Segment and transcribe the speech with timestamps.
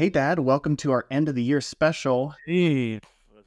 [0.00, 2.34] Hey, Dad, welcome to our end of the year special.
[2.46, 3.00] Hey,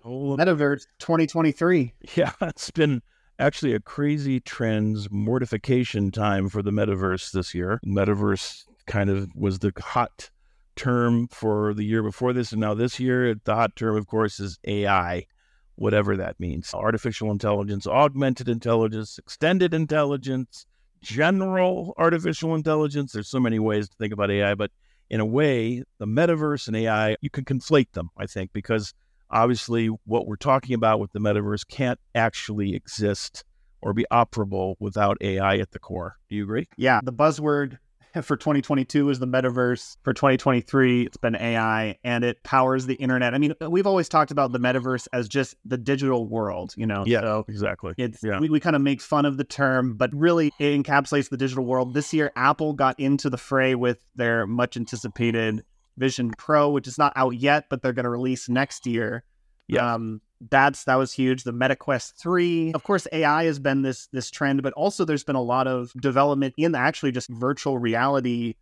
[0.06, 1.94] Metaverse 2023.
[2.16, 3.02] Yeah, it's been
[3.40, 7.80] actually a crazy trends mortification time for the metaverse this year.
[7.84, 10.30] Metaverse kind of was the hot
[10.76, 14.40] term for the year before this, and now this year, the hot term, of course,
[14.40, 15.26] is AI,
[15.74, 20.68] whatever that means artificial intelligence, augmented intelligence, extended intelligence,
[21.02, 23.12] general artificial intelligence.
[23.12, 24.70] There's so many ways to think about AI, but
[25.14, 28.96] in a way, the metaverse and AI, you can conflate them, I think, because
[29.30, 33.44] obviously what we're talking about with the metaverse can't actually exist
[33.80, 36.18] or be operable without AI at the core.
[36.30, 36.68] Do you agree?
[36.78, 37.00] Yeah.
[37.04, 37.78] The buzzword
[38.22, 39.98] for 2022 is the metaverse.
[40.04, 43.34] For 2023, it's been AI and it powers the internet.
[43.34, 47.04] I mean, we've always talked about the metaverse as just the digital world, you know?
[47.06, 47.94] Yeah, so exactly.
[47.98, 48.40] It's, yeah.
[48.40, 51.66] we, we kind of make fun of the term, but really it encapsulates the digital
[51.66, 51.94] world.
[51.94, 55.64] This year, Apple got into the fray with their much anticipated
[55.98, 59.24] Vision Pro, which is not out yet, but they're going to release next year.
[59.68, 59.94] Yeah.
[59.94, 61.44] Um, that's that was huge.
[61.44, 62.74] The Meta Quest 3.
[62.74, 65.92] Of course, AI has been this this trend, but also there's been a lot of
[65.94, 68.56] development in actually just virtual reality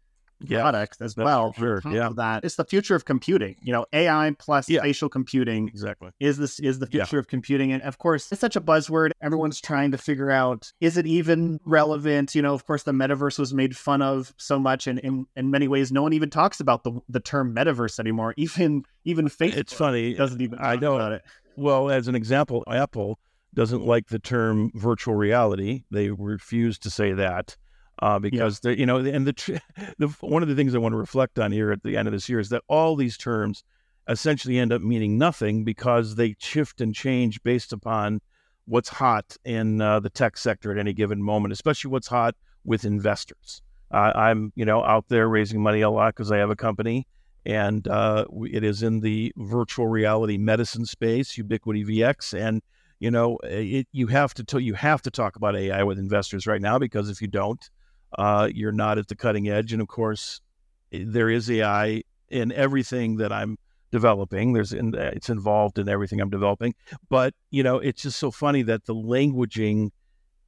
[0.47, 1.53] yeah, products as well.
[1.53, 1.81] Sure.
[1.89, 2.09] Yeah.
[2.15, 3.55] That it's the future of computing.
[3.61, 4.79] You know, AI plus yeah.
[4.79, 7.19] spatial computing exactly is this is the future yeah.
[7.19, 7.71] of computing.
[7.71, 9.11] And of course, it's such a buzzword.
[9.21, 12.35] Everyone's trying to figure out is it even relevant?
[12.35, 15.51] You know, of course, the metaverse was made fun of so much, and in, in
[15.51, 18.33] many ways, no one even talks about the the term metaverse anymore.
[18.41, 19.57] Even even Facebook.
[19.57, 20.13] It's funny.
[20.13, 20.57] Doesn't even.
[20.59, 21.21] I know about it.
[21.61, 23.19] Well, as an example, Apple
[23.53, 25.83] doesn't like the term virtual reality.
[25.91, 27.55] They refuse to say that
[28.01, 28.71] uh, because yeah.
[28.71, 29.61] you know, and the,
[29.99, 32.13] the one of the things I want to reflect on here at the end of
[32.13, 33.63] this year is that all these terms
[34.07, 38.21] essentially end up meaning nothing because they shift and change based upon
[38.65, 42.85] what's hot in uh, the tech sector at any given moment, especially what's hot with
[42.85, 43.61] investors.
[43.91, 47.05] Uh, I'm, you know, out there raising money a lot because I have a company,
[47.45, 52.61] and uh, it is in the virtual reality medicine space, Ubiquity VX, and
[52.99, 56.45] you know, it, you have to t- you have to talk about AI with investors
[56.45, 57.67] right now because if you don't,
[58.17, 59.73] uh, you're not at the cutting edge.
[59.73, 60.39] And of course,
[60.91, 63.57] there is AI in everything that I'm
[63.91, 64.53] developing.
[64.53, 66.75] There's in, it's involved in everything I'm developing.
[67.09, 69.89] But you know, it's just so funny that the languaging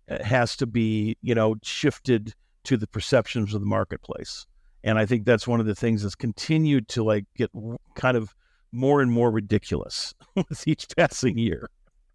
[0.08, 4.46] has to be you know shifted to the perceptions of the marketplace.
[4.84, 7.50] And I think that's one of the things that's continued to like get
[7.96, 8.36] kind of
[8.72, 11.70] more and more ridiculous with each passing year.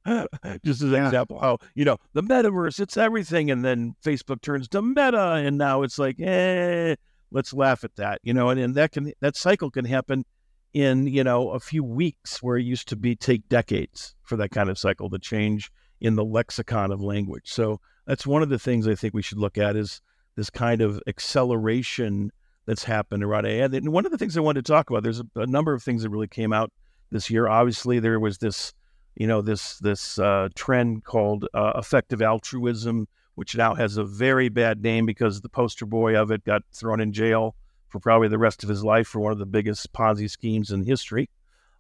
[0.65, 1.07] just as an yeah.
[1.07, 5.59] example, how you know the metaverse, it's everything, and then Facebook turns to Meta, and
[5.59, 6.95] now it's like, eh,
[7.31, 10.25] let's laugh at that, you know, and, and that can that cycle can happen
[10.73, 14.51] in you know a few weeks, where it used to be take decades for that
[14.51, 17.51] kind of cycle to change in the lexicon of language.
[17.51, 20.01] So that's one of the things I think we should look at is
[20.37, 22.31] this kind of acceleration
[22.69, 23.65] that's happened around AI.
[23.65, 25.83] And one of the things I wanted to talk about, there's a, a number of
[25.83, 26.71] things that really came out
[27.11, 27.49] this year.
[27.49, 28.75] Obviously, there was this
[29.17, 34.51] you know this this uh, trend called uh, effective altruism, which now has a very
[34.51, 37.57] bad name because the poster boy of it got thrown in jail
[37.89, 40.85] for probably the rest of his life for one of the biggest Ponzi schemes in
[40.85, 41.31] history.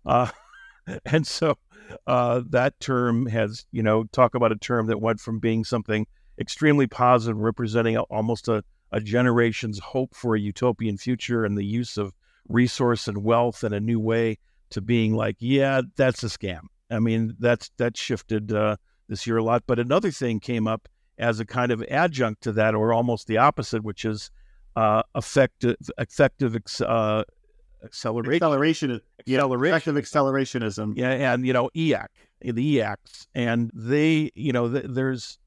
[0.06, 0.30] Uh,
[1.04, 1.58] and so
[2.06, 6.06] uh, that term has, you know, talk about a term that went from being something
[6.40, 11.96] extremely positive, representing almost a, a generation's hope for a utopian future and the use
[11.96, 12.12] of
[12.48, 14.38] resource and wealth in a new way,
[14.70, 16.60] to being like, yeah, that's a scam.
[16.90, 18.76] I mean, that's that shifted uh,
[19.08, 19.64] this year a lot.
[19.66, 20.88] But another thing came up
[21.18, 24.30] as a kind of adjunct to that, or almost the opposite, which is
[24.76, 27.24] uh, effective effective uh,
[27.84, 28.34] acceleration.
[28.34, 29.00] Acceleration.
[29.20, 29.74] Acceleration.
[29.74, 30.96] Effective accelerationism.
[30.96, 32.06] Yeah, and you know, EAC,
[32.40, 35.38] the EACs, and they, you know, th- there's.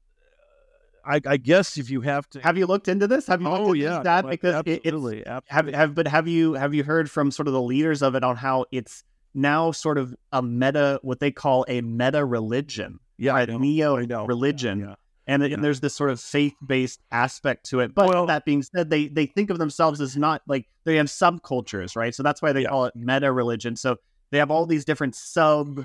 [1.04, 3.26] I, I, guess if you have to, have you looked into this?
[3.26, 3.48] Have you?
[3.48, 5.24] Oh yeah, that like, absolutely, it, absolutely.
[5.48, 8.22] Have have but have you have you heard from sort of the leaders of it
[8.22, 9.04] on how it's
[9.34, 12.98] now sort of a meta, what they call a meta religion.
[13.18, 14.80] Yeah, a neo religion.
[14.80, 14.94] Yeah, yeah.
[15.28, 15.54] And, yeah.
[15.54, 17.94] and, there's this sort of faith based aspect to it.
[17.94, 21.06] But well, that being said, they they think of themselves as not like they have
[21.06, 22.14] subcultures, right?
[22.14, 23.76] So that's why they call it meta religion.
[23.76, 23.96] So
[24.30, 25.84] they have all these different sub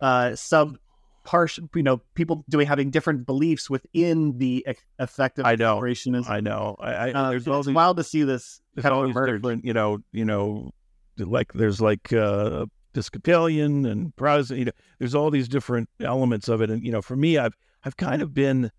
[0.00, 0.78] uh sub
[1.28, 4.66] partial you know people doing having different beliefs within the
[4.98, 5.78] effective I know
[6.26, 9.98] I know I, I uh, there's wild to see this kind of different you know
[10.10, 10.70] you know
[11.18, 12.64] like there's like uh
[12.94, 14.58] Episcopalian and Protestant.
[14.58, 16.70] You know, there's all these different elements of it.
[16.70, 17.52] And you know, for me, I've
[17.84, 18.70] I've kind of been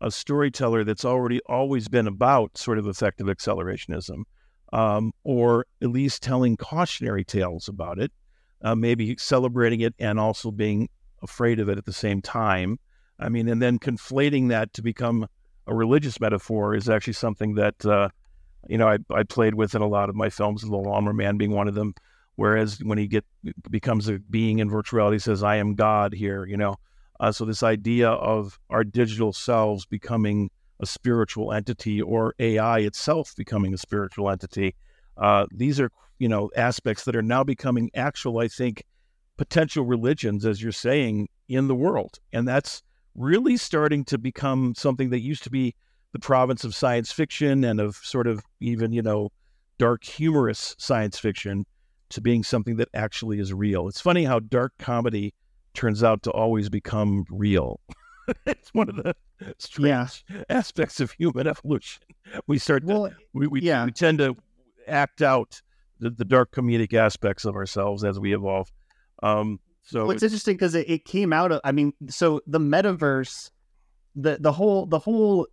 [0.00, 4.22] a storyteller that's already always been about sort of effective accelerationism,
[4.72, 8.12] um, or at least telling cautionary tales about it,
[8.62, 10.88] uh, maybe celebrating it and also being
[11.26, 12.78] afraid of it at the same time.
[13.18, 15.26] I mean, and then conflating that to become
[15.66, 18.08] a religious metaphor is actually something that uh,
[18.68, 21.36] you know I, I played with in a lot of my films, The Lawnmower Man
[21.36, 21.94] being one of them
[22.36, 23.24] Whereas when he get
[23.70, 26.76] becomes a being in virtual reality, says, "I am God here," you know.
[27.18, 33.32] Uh, so this idea of our digital selves becoming a spiritual entity, or AI itself
[33.36, 34.74] becoming a spiritual entity,
[35.16, 38.38] uh, these are you know aspects that are now becoming actual.
[38.38, 38.84] I think
[39.36, 42.82] potential religions, as you're saying, in the world, and that's
[43.14, 45.74] really starting to become something that used to be
[46.12, 49.30] the province of science fiction and of sort of even you know
[49.78, 51.66] dark humorous science fiction
[52.08, 53.88] to being something that actually is real.
[53.88, 55.34] It's funny how dark comedy
[55.74, 57.80] turns out to always become real.
[58.46, 59.14] it's one of the
[59.58, 60.42] strange yeah.
[60.48, 62.02] aspects of human evolution.
[62.46, 63.84] We start well, to, we, we, yeah.
[63.84, 64.36] we tend to
[64.88, 65.60] act out
[65.98, 68.70] the, the, dark comedic aspects of ourselves as we evolve.
[69.22, 72.40] Um, so well, it's, it's interesting because it, it came out of, I mean, so
[72.46, 73.50] the metaverse,
[74.14, 75.46] the, the whole, the whole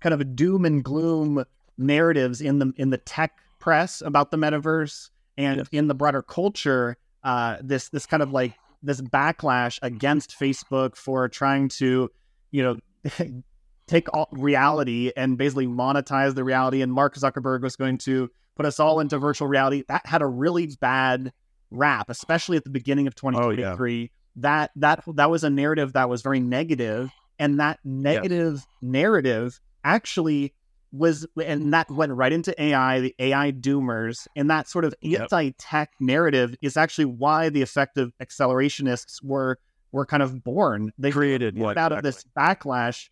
[0.00, 1.44] kind of doom and gloom
[1.76, 5.68] narratives in the, in the tech press about the metaverse and yes.
[5.72, 11.28] in the broader culture, uh, this this kind of like this backlash against Facebook for
[11.28, 12.10] trying to,
[12.50, 13.42] you know,
[13.86, 16.82] take all reality and basically monetize the reality.
[16.82, 19.84] And Mark Zuckerberg was going to put us all into virtual reality.
[19.88, 21.32] That had a really bad
[21.70, 23.94] rap, especially at the beginning of 2023.
[23.94, 24.06] Oh, yeah.
[24.36, 27.10] That that that was a narrative that was very negative,
[27.40, 28.66] and that negative yes.
[28.80, 30.54] narrative actually
[30.92, 35.92] was and that went right into AI, the AI doomers, and that sort of anti-tech
[36.00, 39.58] narrative is actually why the effective accelerationists were
[39.92, 40.92] were kind of born.
[40.98, 41.96] They created what, out exactly.
[41.96, 43.08] of this backlash.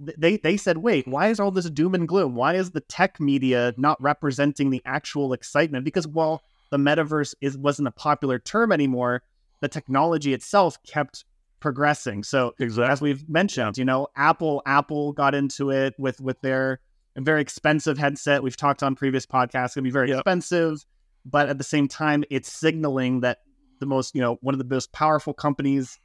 [0.00, 2.34] They they said, wait, why is all this doom and gloom?
[2.34, 5.84] Why is the tech media not representing the actual excitement?
[5.84, 9.22] Because while the metaverse is wasn't a popular term anymore,
[9.60, 11.24] the technology itself kept
[11.60, 12.22] progressing.
[12.22, 12.92] So exactly.
[12.92, 16.80] as we've mentioned, you know, Apple Apple got into it with with their
[17.16, 18.42] very expensive headset.
[18.42, 20.20] We've talked on previous podcasts, gonna be very yep.
[20.20, 20.84] expensive,
[21.24, 23.38] but at the same time, it's signaling that
[23.80, 25.98] the most, you know, one of the most powerful companies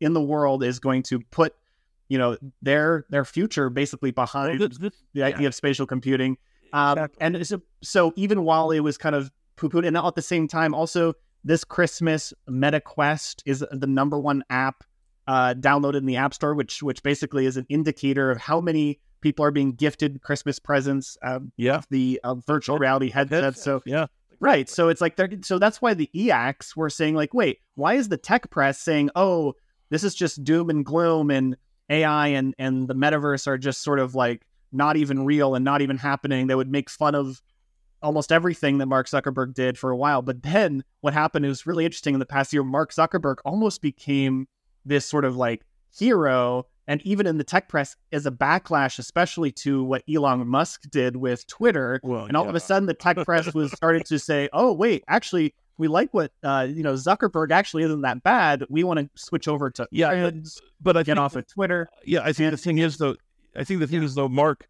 [0.00, 1.54] in the world is going to put,
[2.08, 5.48] you know, their their future basically behind well, this, this, the idea yeah.
[5.48, 6.38] of spatial computing.
[6.72, 7.18] Um, exactly.
[7.20, 10.48] And so, so even while it was kind of poo pooed, and at the same
[10.48, 11.14] time, also
[11.44, 14.84] this Christmas, Meta Quest is the number one app
[15.26, 18.98] uh, downloaded in the App Store, which which basically is an indicator of how many
[19.20, 21.16] people are being gifted Christmas presents.
[21.22, 23.62] Um, yeah, the uh, virtual reality headsets.
[23.62, 24.06] So yeah,
[24.40, 24.68] right.
[24.68, 28.08] So it's like they're so that's why the EACs were saying like, wait, why is
[28.08, 29.54] the tech press saying, oh,
[29.90, 31.56] this is just doom and gloom and
[31.90, 35.82] AI and and the metaverse are just sort of like not even real and not
[35.82, 36.46] even happening.
[36.46, 37.42] They would make fun of
[38.02, 40.22] almost everything that Mark Zuckerberg did for a while.
[40.22, 42.62] But then what happened it was really interesting in the past year.
[42.62, 44.46] Mark Zuckerberg almost became
[44.84, 45.64] this sort of like
[45.96, 50.88] hero and even in the tech press as a backlash, especially to what Elon Musk
[50.90, 52.00] did with Twitter.
[52.02, 52.50] Well, and all yeah.
[52.50, 56.12] of a sudden, the tech press was started to say, "Oh, wait, actually, we like
[56.14, 56.94] what uh, you know.
[56.94, 58.64] Zuckerberg actually isn't that bad.
[58.70, 60.30] We want to switch over to yeah,
[60.80, 63.16] but I get think, off of Twitter." Yeah, I think the thing is though,
[63.54, 64.06] I think the thing yeah.
[64.06, 64.66] is though, Mark,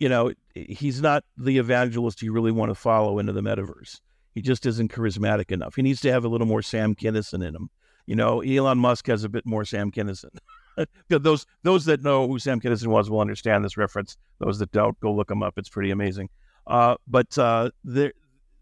[0.00, 4.00] you know, he's not the evangelist you really want to follow into the metaverse.
[4.34, 5.76] He just isn't charismatic enough.
[5.76, 7.70] He needs to have a little more Sam Kinison in him.
[8.06, 10.36] You know, Elon Musk has a bit more Sam Kinison.
[11.08, 14.16] those those that know who Sam Kinison was will understand this reference.
[14.38, 15.58] Those that don't, go look him up.
[15.58, 16.30] It's pretty amazing.
[16.66, 18.12] Uh, but uh, there,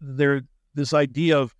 [0.01, 0.41] there,
[0.75, 1.55] this idea of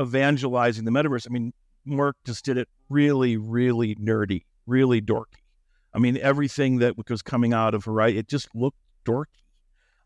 [0.00, 1.26] evangelizing the metaverse.
[1.28, 1.52] I mean,
[1.84, 5.42] Mark just did it really, really nerdy, really dorky.
[5.94, 8.78] I mean, everything that was coming out of right, it just looked
[9.08, 9.26] dorky.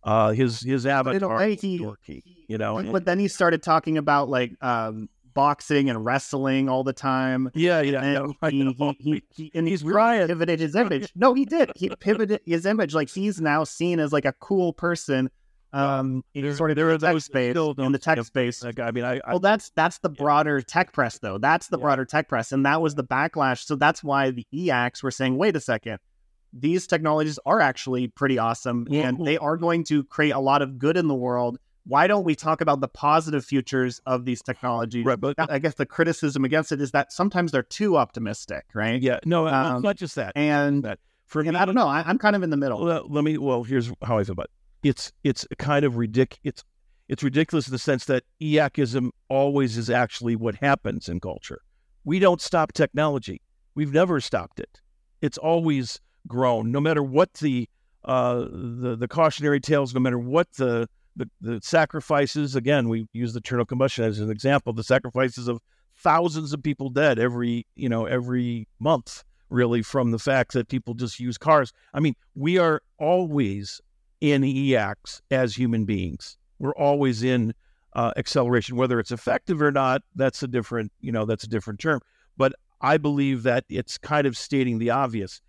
[0.05, 2.83] Uh, his his avatar, way, he, dorky, you know.
[2.91, 7.51] But then he started talking about like um, boxing and wrestling all the time.
[7.55, 8.03] Yeah, yeah.
[8.03, 8.15] And,
[8.79, 11.13] know, he, he, he, and he's really pivoted his image.
[11.15, 11.71] No, he did.
[11.77, 12.95] He pivoted his image.
[12.95, 15.31] Like he's now seen as like a cool person.
[15.75, 18.63] Um, there, sort of there was tech space in the tech space.
[18.63, 20.65] Like, I mean, I, I, well, that's that's the broader yeah.
[20.67, 21.39] tech press, though.
[21.39, 21.83] That's the yeah.
[21.83, 23.65] broader tech press, and that was the backlash.
[23.65, 25.99] So that's why the EACs were saying, "Wait a second,
[26.53, 29.09] these technologies are actually pretty awesome, yeah.
[29.09, 32.25] and they are going to create a lot of good in the world." why don't
[32.25, 35.05] we talk about the positive futures of these technologies?
[35.05, 39.01] Right, but I guess the criticism against it is that sometimes they're too optimistic, right?
[39.01, 40.33] Yeah, no, um, not just that.
[40.37, 40.99] And that.
[41.27, 41.89] For and me, I don't know.
[41.89, 42.85] I, am kind of in the middle.
[42.85, 43.39] Well, let me.
[43.39, 44.47] Well, here's how I feel about
[44.83, 44.89] it.
[44.89, 46.41] It's it's kind of ridiculous.
[46.45, 46.65] It's
[47.09, 51.63] it's ridiculous in the sense that EACism always is actually what happens in culture.
[52.05, 53.41] We don't stop technology.
[53.75, 54.81] We've never stopped it.
[55.23, 57.69] It's always grown, no matter what the
[58.05, 63.33] uh, the the cautionary tales, no matter what the the, the sacrifices, again, we use
[63.33, 65.61] the internal combustion as an example, the sacrifices of
[65.97, 70.95] thousands of people dead every, you know, every month, really, from the fact that people
[70.95, 71.73] just use cars.
[71.93, 73.81] I mean, we are always
[74.21, 76.39] in EX as human beings.
[76.59, 77.55] We're always in
[77.95, 78.77] uh, acceleration.
[78.77, 82.01] Whether it's effective or not, that's a different, you know, that's a different term.
[82.37, 85.41] But I believe that it's kind of stating the obvious.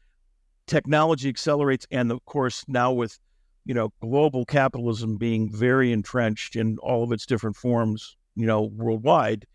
[0.67, 3.19] Technology accelerates, and of course, now with
[3.65, 8.63] you know global capitalism being very entrenched in all of its different forms, you know,
[8.63, 9.45] worldwide,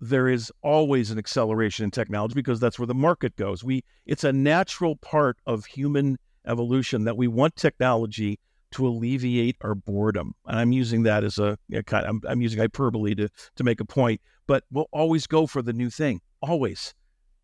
[0.00, 3.64] there is always an acceleration in technology because that's where the market goes.
[3.64, 8.38] We it's a natural part of human evolution that we want technology
[8.72, 10.34] to alleviate our boredom.
[10.46, 12.06] And I'm using that as a, a kind.
[12.06, 15.72] I'm, I'm using hyperbole to to make a point, but we'll always go for the
[15.72, 16.94] new thing, always.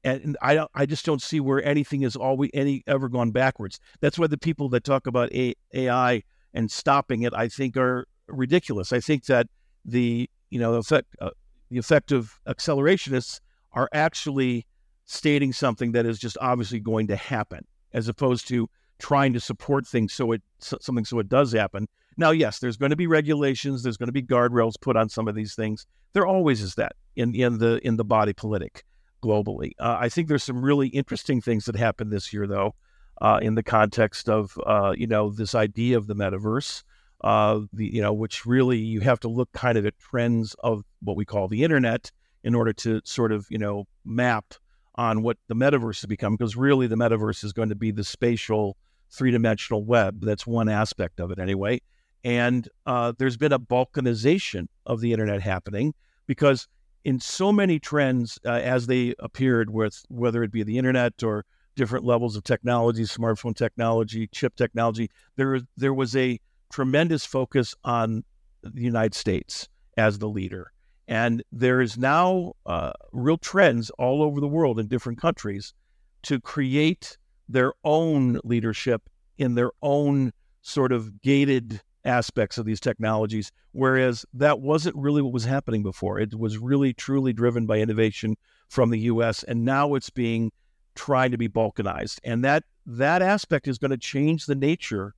[0.02, 3.78] And I I just don't see where anything is always any ever gone backwards.
[4.00, 6.22] That's why the people that talk about AI
[6.54, 8.92] and stopping it, I think, are ridiculous.
[8.92, 9.48] I think that
[9.84, 11.30] the you know the effect uh,
[11.70, 13.40] the effective accelerationists
[13.72, 14.66] are actually
[15.04, 19.86] stating something that is just obviously going to happen, as opposed to trying to support
[19.86, 21.88] things so it something so it does happen.
[22.16, 25.28] Now, yes, there's going to be regulations, there's going to be guardrails put on some
[25.28, 25.86] of these things.
[26.12, 28.84] There always is that in in the in the body politic
[29.20, 29.72] globally.
[29.78, 32.74] Uh, I think there's some really interesting things that happened this year, though,
[33.20, 36.82] uh, in the context of uh, you know this idea of the metaverse.
[37.22, 40.82] Uh, the you know which really you have to look kind of at trends of
[41.02, 42.10] what we call the internet
[42.42, 44.54] in order to sort of you know map
[44.94, 48.04] on what the metaverse has become because really the metaverse is going to be the
[48.04, 48.76] spatial
[49.10, 50.20] three dimensional web.
[50.20, 51.80] That's one aspect of it, anyway.
[52.22, 55.94] And uh, there's been a balkanization of the internet happening
[56.26, 56.68] because
[57.04, 61.44] in so many trends uh, as they appeared, with whether it be the internet or
[61.76, 66.38] different levels of technology, smartphone technology, chip technology, there there was a
[66.70, 68.24] tremendous focus on
[68.62, 70.72] the United States as the leader.
[71.08, 75.74] And there is now uh, real trends all over the world in different countries
[76.22, 79.02] to create their own leadership
[79.36, 85.32] in their own sort of gated aspects of these technologies, whereas that wasn't really what
[85.32, 86.18] was happening before.
[86.18, 88.36] It was really truly driven by innovation
[88.68, 90.52] from the U.S., and now it's being
[90.94, 95.14] tried to be balkanized, and that that aspect is going to change the nature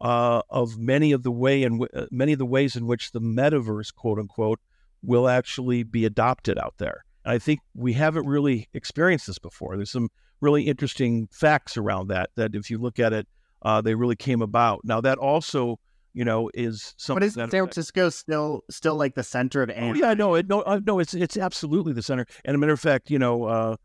[0.00, 3.12] uh, of many of the way and w- uh, many of the ways in which
[3.12, 4.60] the metaverse, quote unquote,
[5.02, 7.04] will actually be adopted out there.
[7.24, 9.76] And I think we haven't really experienced this before.
[9.76, 12.30] There's some really interesting facts around that.
[12.36, 13.26] That if you look at it,
[13.62, 14.80] uh, they really came about.
[14.84, 15.78] Now that also,
[16.16, 17.20] you know, is something.
[17.20, 19.70] But is San Francisco still still like the center of?
[19.76, 22.24] Oh, yeah, no, it, no, uh, no, it's it's absolutely the center.
[22.46, 23.76] And a matter of fact, you know, uh,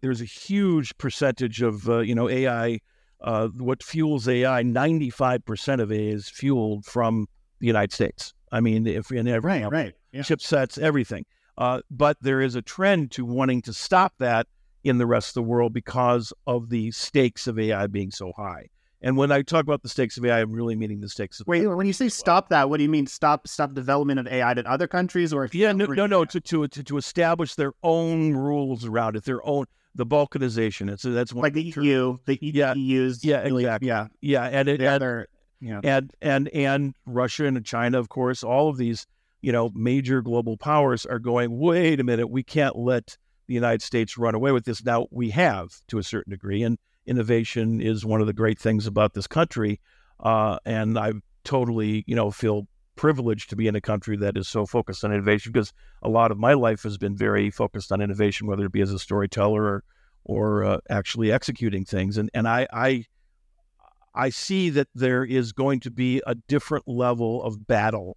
[0.00, 2.80] there's a huge percentage of uh, you know AI.
[3.20, 4.64] Uh, what fuels AI?
[4.64, 7.28] Ninety five percent of it is fueled from
[7.60, 8.34] the United States.
[8.50, 10.22] I mean, if in every right, right, yeah.
[10.22, 11.26] chipsets, everything.
[11.56, 14.48] Uh, but there is a trend to wanting to stop that
[14.82, 18.68] in the rest of the world because of the stakes of AI being so high.
[19.00, 21.38] And when I talk about the stakes of AI, I'm really meaning the stakes.
[21.38, 23.06] Of Wait, when you say stop that, what do you mean?
[23.06, 26.66] Stop stop development of AI in other countries, or yeah, no, no, no, to, to
[26.66, 30.90] to to establish their own rules around it, their own the balkanization.
[30.90, 34.82] It's that's one like the EU, the yeah, EU's yeah, exactly, yeah, yeah, and it,
[34.82, 35.28] other,
[35.60, 35.80] yeah.
[35.84, 39.06] and and and Russia and China, of course, all of these
[39.42, 41.58] you know major global powers are going.
[41.58, 44.84] Wait a minute, we can't let the United States run away with this.
[44.84, 46.78] Now we have to a certain degree, and
[47.08, 49.80] innovation is one of the great things about this country.
[50.20, 51.12] Uh, and I
[51.44, 55.12] totally, you know, feel privileged to be in a country that is so focused on
[55.12, 55.72] innovation because
[56.02, 58.92] a lot of my life has been very focused on innovation, whether it be as
[58.92, 59.84] a storyteller or
[60.24, 62.18] or uh, actually executing things.
[62.18, 63.04] And and I, I
[64.14, 68.16] I see that there is going to be a different level of battle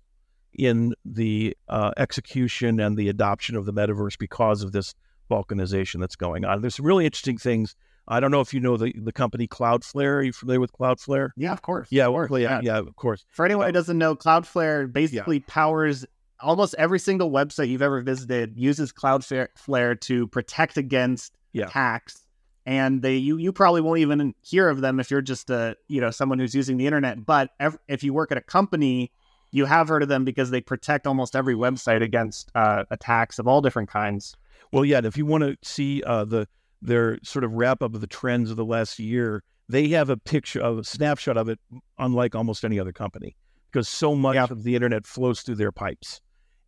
[0.54, 4.94] in the uh, execution and the adoption of the metaverse because of this
[5.30, 6.62] balkanization that's going on.
[6.62, 7.76] There's some really interesting things.
[8.08, 10.18] I don't know if you know the, the company Cloudflare.
[10.18, 11.30] Are you familiar with Cloudflare?
[11.38, 11.88] Yeah, of course.
[11.92, 12.42] Yeah, of course.
[12.42, 13.26] yeah, yeah, of course.
[13.30, 15.44] For anyone who doesn't know, Cloudflare basically yeah.
[15.48, 16.06] powers
[16.42, 21.68] almost every single website you've ever visited uses Cloudflare to protect against yeah.
[21.68, 22.26] attacks.
[22.66, 26.00] And they you you probably won't even hear of them if you're just a you
[26.00, 27.26] know someone who's using the internet.
[27.26, 27.50] But
[27.88, 29.12] if you work at a company,
[29.52, 33.48] you have heard of them because they protect almost every website against uh, attacks of
[33.48, 34.36] all different kinds.
[34.72, 35.02] Well, yeah.
[35.04, 36.48] If you want to see uh, the
[36.82, 40.18] their sort of wrap up of the trends of the last year, they have a
[40.18, 41.60] picture of a snapshot of it,
[41.98, 43.36] unlike almost any other company,
[43.72, 44.48] because so much yeah.
[44.50, 46.22] of the internet flows through their pipes,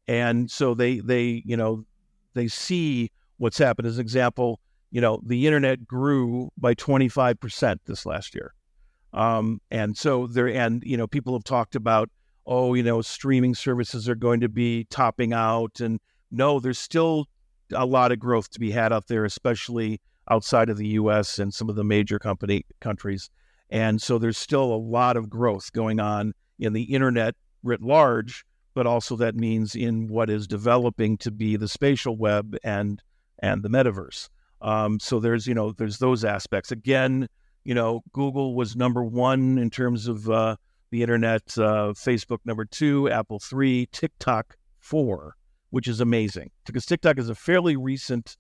[0.08, 1.86] and so they they you know
[2.34, 3.88] they see what's happened.
[3.88, 4.60] As an example,
[4.92, 8.54] you know the internet grew by twenty five percent this last year,
[9.14, 12.10] um, and so there and you know people have talked about
[12.46, 16.00] oh you know streaming services are going to be topping out and
[16.34, 17.28] no, there's still
[17.76, 21.40] a lot of growth to be had out there, especially outside of the U.S.
[21.40, 23.30] and some of the major company countries.
[23.70, 28.46] And so there's still a lot of growth going on in the internet writ large,
[28.74, 33.02] but also that means in what is developing to be the spatial web and
[33.40, 34.30] and the metaverse.
[34.62, 36.72] Um, so there's you know there's those aspects.
[36.72, 37.28] Again,
[37.64, 40.56] you know Google was number one in terms of uh,
[40.92, 45.36] the internet, uh, Facebook number two, Apple three, TikTok four,
[45.74, 48.38] which is amazing because TikTok is a fairly recent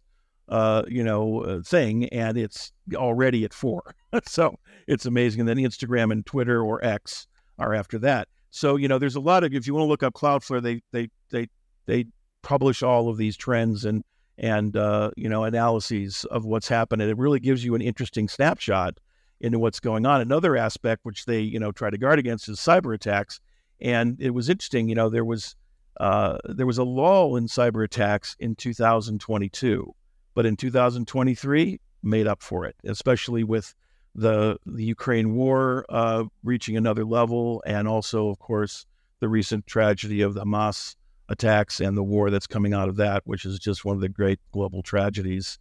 [0.49, 3.95] uh, you know, uh, thing, and it's already at four.
[4.27, 4.55] so
[4.87, 5.39] it's amazing.
[5.39, 7.25] And then Instagram and Twitter or X
[7.57, 8.27] are after that.
[8.51, 10.81] So you know, there's a lot of if you want to look up Cloudflare, they
[10.91, 11.47] they they
[11.87, 12.05] they
[12.43, 14.03] publish all of these trends and
[14.37, 18.27] and uh, you know analyses of what's happened, and it really gives you an interesting
[18.27, 18.99] snapshot
[19.41, 20.21] into what's going on.
[20.21, 23.39] Another aspect which they you know try to guard against is cyber attacks,
[23.81, 24.87] and it was interesting.
[24.87, 25.55] You know, there was
[25.99, 29.93] uh, there was a lull in cyber attacks in 2022
[30.33, 33.73] but in 2023 made up for it, especially with
[34.15, 38.85] the the Ukraine war uh, reaching another level, and also, of course,
[39.19, 40.95] the recent tragedy of the Hamas
[41.29, 44.09] attacks and the war that's coming out of that, which is just one of the
[44.09, 45.57] great global tragedies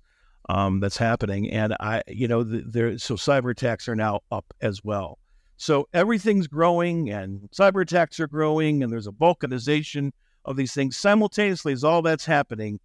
[0.48, 1.50] um, that's happening.
[1.50, 5.18] And I, you know, the, there so cyber attacks are now up as well.
[5.56, 10.10] So everything's growing, and cyber attacks are growing, and there's a balkanization
[10.44, 12.80] of these things simultaneously as all that's happening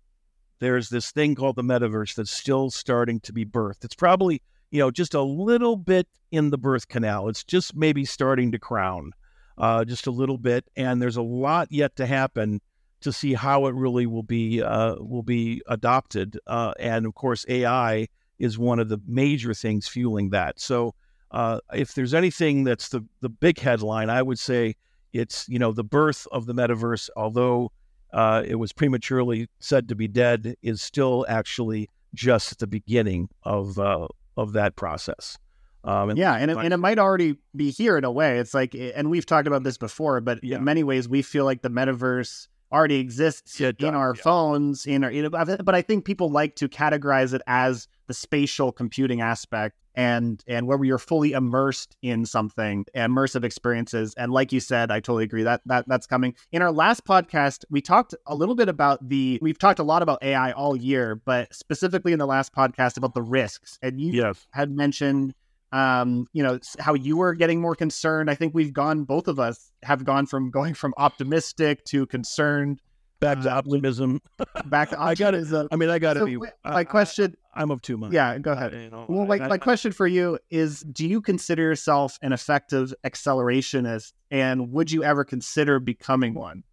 [0.60, 3.84] there's this thing called the metaverse that's still starting to be birthed.
[3.84, 7.30] It's probably, you know, just a little bit in the birth canal.
[7.30, 9.12] It's just maybe starting to crown
[9.58, 10.66] uh, just a little bit.
[10.76, 12.62] And there's a lot yet to happen
[13.02, 16.40] to see how it really will be uh, will be adopted.
[16.48, 18.08] Uh, and of course, AI
[18.40, 20.60] is one of the major things fueling that.
[20.60, 20.96] So
[21.32, 24.76] uh, if there's anything that's the the big headline, I would say
[25.18, 27.10] it's you know the birth of the metaverse.
[27.16, 27.72] Although
[28.14, 33.78] uh, it was prematurely said to be dead is still actually just the beginning of
[33.80, 35.38] uh, of that process.
[35.84, 38.40] Um, and yeah, and it, and it might already be here in a way.
[38.40, 40.58] It's like, and we've talked about this before, but yeah.
[40.58, 44.22] in many ways, we feel like the metaverse already exists yeah, in our yeah.
[44.22, 44.86] phones.
[44.86, 48.72] In our, you know, but I think people like to categorize it as the spatial
[48.72, 54.60] computing aspect and and where you're fully immersed in something immersive experiences and like you
[54.60, 58.36] said i totally agree that that that's coming in our last podcast we talked a
[58.36, 62.20] little bit about the we've talked a lot about ai all year but specifically in
[62.20, 64.46] the last podcast about the risks and you yes.
[64.51, 65.34] had mentioned
[65.72, 69.40] um you know how you were getting more concerned i think we've gone both of
[69.40, 72.82] us have gone from going from optimistic to concerned
[73.20, 74.22] back to uh, optimism.
[74.66, 75.00] back to optimism.
[75.08, 75.68] I got it.
[75.72, 76.38] I mean, I got to so be.
[76.64, 77.36] My question.
[77.53, 78.14] I, am of two minds.
[78.14, 78.74] Yeah, go ahead.
[78.74, 82.94] you know, well, like my question for you is: Do you consider yourself an effective
[83.03, 86.64] accelerationist, and would you ever consider becoming one?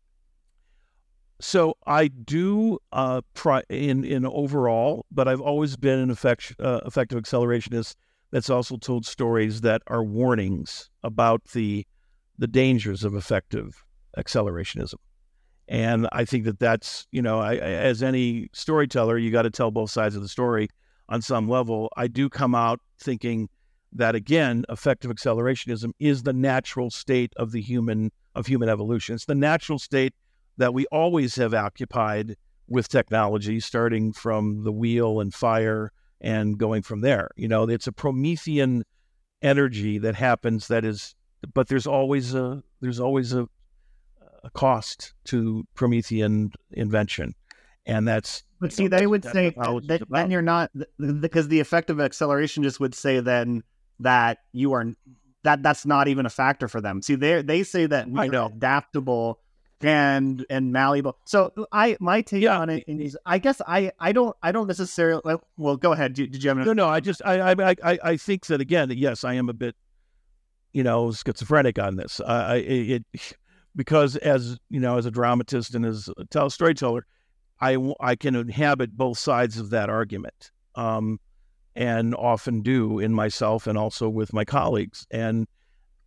[1.41, 6.81] So I do uh, pri- in in overall, but I've always been an effect, uh,
[6.87, 7.97] effective accelerationist
[8.35, 11.87] that's also told stories that are warnings about the
[12.37, 13.85] the dangers of effective
[14.19, 14.97] accelerationism.
[15.69, 19.71] And I think that that's, you know, I, as any storyteller, you got to tell
[19.71, 20.69] both sides of the story
[21.09, 21.89] on some level.
[21.97, 23.51] I do come out thinking
[23.93, 29.15] that again, effective accelerationism is the natural state of the human of human evolution.
[29.15, 30.13] It's the natural state
[30.57, 32.35] that we always have occupied
[32.67, 35.93] with technology, starting from the wheel and fire
[36.25, 37.31] and going from there.
[37.37, 38.85] You know, it's a Promethean
[39.43, 41.15] energy that happens that is
[41.53, 43.47] but there's always a there's always a
[44.43, 47.35] a cost to Promethean invention,
[47.87, 48.45] and that's.
[48.61, 50.71] But see, know, they would say that, then you're not
[51.21, 53.63] because the effect of acceleration just would say then
[54.01, 54.87] that you are
[55.43, 57.03] that that's not even a factor for them.
[57.03, 58.47] See, they they say that we I know.
[58.47, 59.41] adaptable
[59.85, 61.17] and and malleable.
[61.25, 62.59] So I my take yeah.
[62.59, 66.15] on it is I guess I I don't I don't necessarily well go ahead.
[66.15, 68.91] Did, did you have no no I just I I I I think that again
[68.91, 69.77] yes I am a bit
[70.73, 72.21] you know schizophrenic on this.
[72.21, 73.05] I it
[73.77, 77.07] because as you know, as a dramatist and as a tell, storyteller,
[77.61, 81.19] I I can inhabit both sides of that argument, um,
[81.75, 85.07] and often do in myself and also with my colleagues.
[85.11, 85.47] And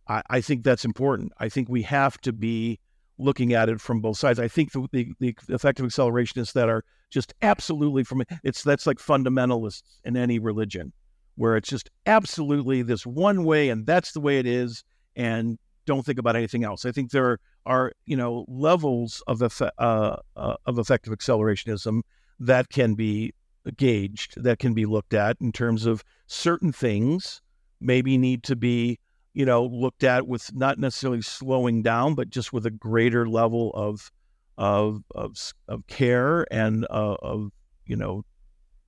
[0.08, 1.32] I, I, think that's important.
[1.38, 2.80] I think we have to be
[3.18, 4.38] looking at it from both sides.
[4.38, 8.98] I think the, the, the effective accelerationists that are just absolutely from it's that's like
[8.98, 10.92] fundamentalists in any religion,
[11.36, 14.84] where it's just absolutely this one way and that's the way it is,
[15.16, 16.84] and don't think about anything else.
[16.84, 22.02] I think there are, you know, levels of uh, uh, of effective accelerationism
[22.40, 23.32] that can be
[23.76, 27.42] gauged, that can be looked at in terms of certain things
[27.80, 28.98] maybe need to be,
[29.38, 33.70] you know, looked at with not necessarily slowing down, but just with a greater level
[33.72, 34.10] of
[34.56, 35.36] of of,
[35.68, 37.52] of care and uh, of
[37.86, 38.24] you know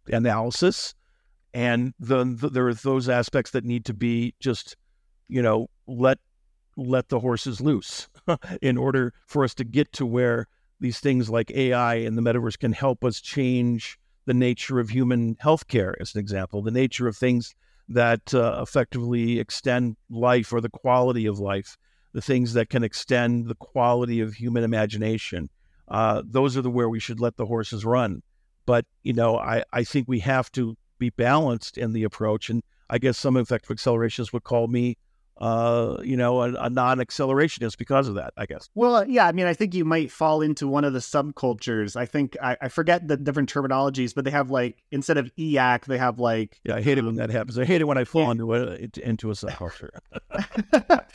[0.09, 0.93] analysis.
[1.55, 4.77] And the, the, there are those aspects that need to be just,
[5.29, 6.19] you know, let
[6.77, 8.09] let the horses loose
[8.61, 10.49] in order for us to get to where
[10.81, 15.37] these things like AI and the metaverse can help us change the nature of human
[15.37, 17.55] healthcare, as an example, the nature of things
[17.91, 21.77] that uh, effectively extend life or the quality of life,
[22.13, 25.51] the things that can extend the quality of human imagination.
[25.89, 28.23] Uh, those are the where we should let the horses run.
[28.65, 32.63] But you know, I, I think we have to be balanced in the approach, and
[32.89, 34.97] I guess some effective accelerations would call me
[35.41, 38.69] uh, you know, a, a, non-accelerationist because of that, I guess.
[38.75, 41.97] Well, yeah, I mean, I think you might fall into one of the subcultures.
[41.97, 45.87] I think I, I forget the different terminologies, but they have like instead of EAC,
[45.87, 46.61] they have like.
[46.65, 47.59] Yeah, I hate um, it when um, that happens.
[47.59, 48.31] I hate it when I fall yeah.
[48.33, 49.91] into a into a subculture.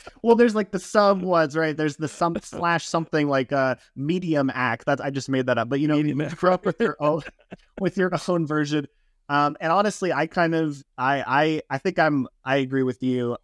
[0.22, 1.76] well, there's like the sub ones, right?
[1.76, 4.86] There's the some slash something like a uh, medium act.
[4.86, 7.22] That's I just made that up, but you know, medium you up with your own
[7.80, 8.88] with your own version.
[9.28, 13.36] Um, and honestly, I kind of I I I think I'm I agree with you.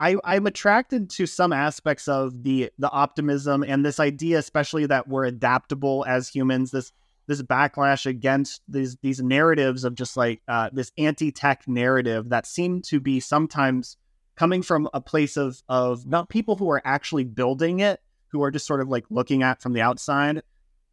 [0.00, 5.08] I, I'm attracted to some aspects of the the optimism and this idea, especially that
[5.08, 6.70] we're adaptable as humans.
[6.70, 6.92] This
[7.26, 12.80] this backlash against these these narratives of just like uh, this anti-tech narrative that seem
[12.82, 13.96] to be sometimes
[14.36, 18.50] coming from a place of of not people who are actually building it, who are
[18.50, 20.42] just sort of like looking at from the outside.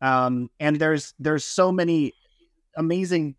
[0.01, 2.13] Um, and there's there's so many
[2.75, 3.35] amazing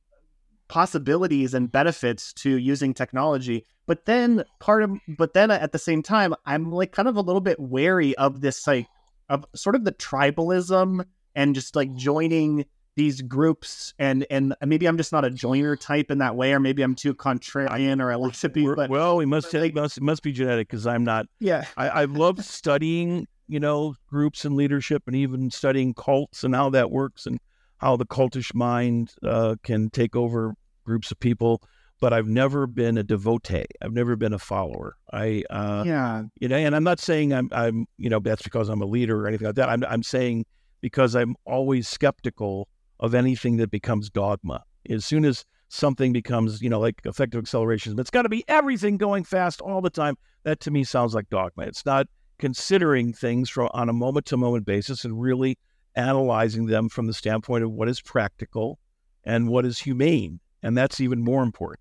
[0.69, 6.03] possibilities and benefits to using technology but then part of, but then at the same
[6.03, 8.87] time, I'm like kind of a little bit wary of this, like,
[9.29, 14.97] of sort of the tribalism and just like joining these groups and and maybe I'm
[14.97, 18.15] just not a joiner type in that way, or maybe I'm too contrarian, or I
[18.15, 18.67] like to be.
[18.75, 21.27] But, well, we must like, must it must be genetic because I'm not.
[21.39, 26.55] Yeah, I, I love studying, you know, groups and leadership, and even studying cults and
[26.55, 27.39] how that works, and
[27.79, 31.63] how the cultish mind uh, can take over groups of people
[32.01, 33.65] but I've never been a devotee.
[33.83, 34.97] I've never been a follower.
[35.13, 38.69] I uh, yeah, you know, and I'm not saying I'm I'm you know that's because
[38.69, 39.69] I'm a leader or anything like that.
[39.69, 40.45] I'm I'm saying
[40.81, 42.69] because I'm always skeptical
[43.01, 44.63] of anything that becomes dogma.
[44.89, 48.97] As soon as something becomes you know like effective acceleration, it's got to be everything
[48.97, 50.17] going fast all the time.
[50.45, 51.65] That to me sounds like dogma.
[51.65, 52.07] It's not
[52.39, 55.59] considering things from on a moment to moment basis and really
[55.95, 58.79] analyzing them from the standpoint of what is practical
[59.25, 61.81] and what is humane and that's even more important.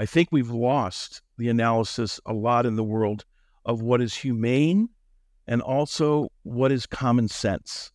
[0.00, 3.24] I think we've lost the analysis a lot in the world
[3.64, 4.90] of what is humane
[5.48, 7.90] and also what is common sense.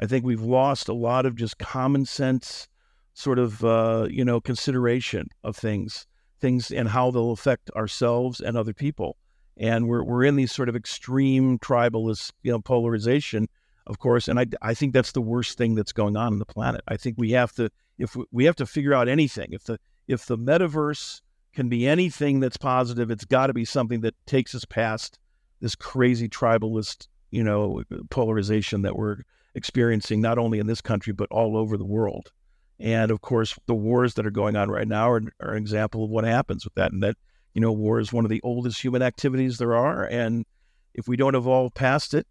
[0.00, 2.66] I think we've lost a lot of just common sense
[3.12, 6.06] sort of uh, you know consideration of things,
[6.40, 9.16] things and how they'll affect ourselves and other people.
[9.56, 13.48] And we're we're in these sort of extreme tribalist you know polarization,
[13.86, 14.26] of course.
[14.26, 16.80] And I I think that's the worst thing that's going on on the planet.
[16.88, 19.78] I think we have to if we, we have to figure out anything if the
[20.08, 21.20] if the metaverse
[21.54, 25.18] can be anything that's positive, it's got to be something that takes us past
[25.60, 29.18] this crazy tribalist, you know, polarization that we're
[29.54, 32.32] experiencing not only in this country but all over the world.
[32.80, 36.04] And of course, the wars that are going on right now are, are an example
[36.04, 36.92] of what happens with that.
[36.92, 37.16] And that,
[37.54, 40.04] you know, war is one of the oldest human activities there are.
[40.04, 40.44] And
[40.92, 42.26] if we don't evolve past it,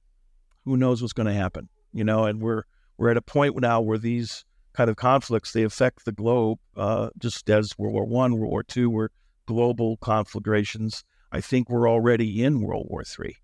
[0.65, 1.69] who knows what's going to happen?
[1.93, 2.63] You know, and we're
[2.97, 7.09] we're at a point now where these kind of conflicts they affect the globe, uh,
[7.17, 9.11] just as World War One, World War Two were
[9.45, 11.03] global conflagrations.
[11.31, 13.37] I think we're already in World War Three,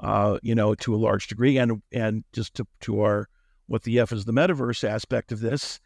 [0.00, 3.28] uh, you know, to a large degree, and and just to to our
[3.66, 5.80] what the F is the metaverse aspect of this.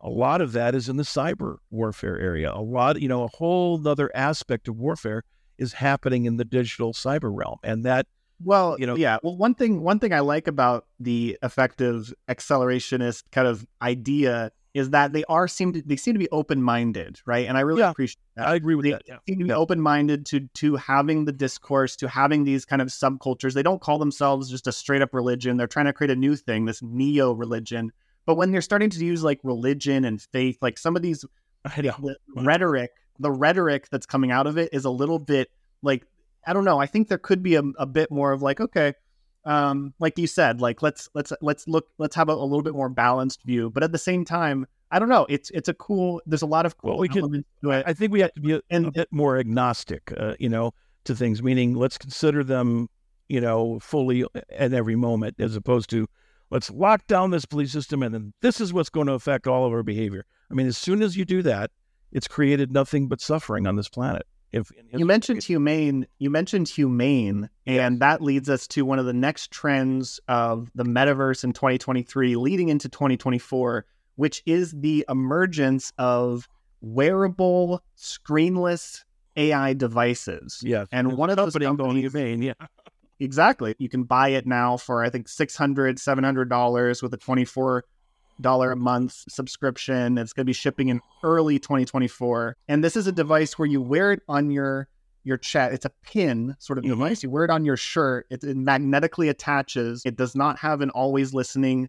[0.00, 2.52] A lot of that is in the cyber warfare area.
[2.52, 5.22] A lot, you know, a whole other aspect of warfare
[5.58, 8.06] is happening in the digital cyber realm, and that
[8.42, 9.18] well, you know, yeah.
[9.22, 14.90] Well, one thing one thing I like about the effective accelerationist kind of idea is
[14.90, 17.48] that they are seem to they seem to be open minded, right?
[17.48, 18.46] And I really yeah, appreciate that.
[18.46, 18.92] I agree with you.
[18.92, 19.02] they that.
[19.08, 19.16] Yeah.
[19.26, 22.88] seem to be open minded to to having the discourse, to having these kind of
[22.88, 23.54] subcultures.
[23.54, 25.56] They don't call themselves just a straight up religion.
[25.56, 27.90] They're trying to create a new thing, this neo religion.
[28.26, 31.24] But when they're starting to use like religion and faith, like some of these
[31.80, 31.94] yeah.
[31.98, 35.50] the rhetoric, the rhetoric that's coming out of it is a little bit
[35.82, 36.04] like
[36.46, 36.78] I don't know.
[36.78, 38.94] I think there could be a, a bit more of like, okay,
[39.44, 42.74] um, like you said, like let's let's let's look, let's have a, a, little bit
[42.74, 43.70] more balanced view.
[43.70, 45.26] But at the same time, I don't know.
[45.28, 46.20] It's it's a cool.
[46.26, 48.60] There's a lot of cool well, we can, I think we have to be a,
[48.70, 50.72] and, a bit more agnostic, uh, you know,
[51.04, 51.42] to things.
[51.42, 52.88] Meaning, let's consider them,
[53.28, 56.06] you know, fully at every moment, as opposed to
[56.50, 59.66] let's lock down this belief system and then this is what's going to affect all
[59.66, 60.24] of our behavior.
[60.50, 61.70] I mean, as soon as you do that,
[62.12, 64.26] it's created nothing but suffering on this planet.
[64.56, 69.12] If you mentioned humane, you mentioned humane, and that leads us to one of the
[69.12, 76.48] next trends of the metaverse in 2023, leading into 2024, which is the emergence of
[76.80, 79.04] wearable, screenless
[79.36, 80.60] AI devices.
[80.64, 82.54] Yeah, and one of those companies, humane, yeah.
[83.18, 83.74] Exactly.
[83.78, 87.84] You can buy it now for I think $600, $700 with a 24
[88.40, 90.18] dollar a month subscription.
[90.18, 92.56] It's going to be shipping in early 2024.
[92.68, 94.88] And this is a device where you wear it on your
[95.24, 95.72] your chat.
[95.72, 96.92] It's a pin sort of mm-hmm.
[96.92, 97.22] device.
[97.22, 98.26] You wear it on your shirt.
[98.30, 100.02] It, it magnetically attaches.
[100.06, 101.88] It does not have an always listening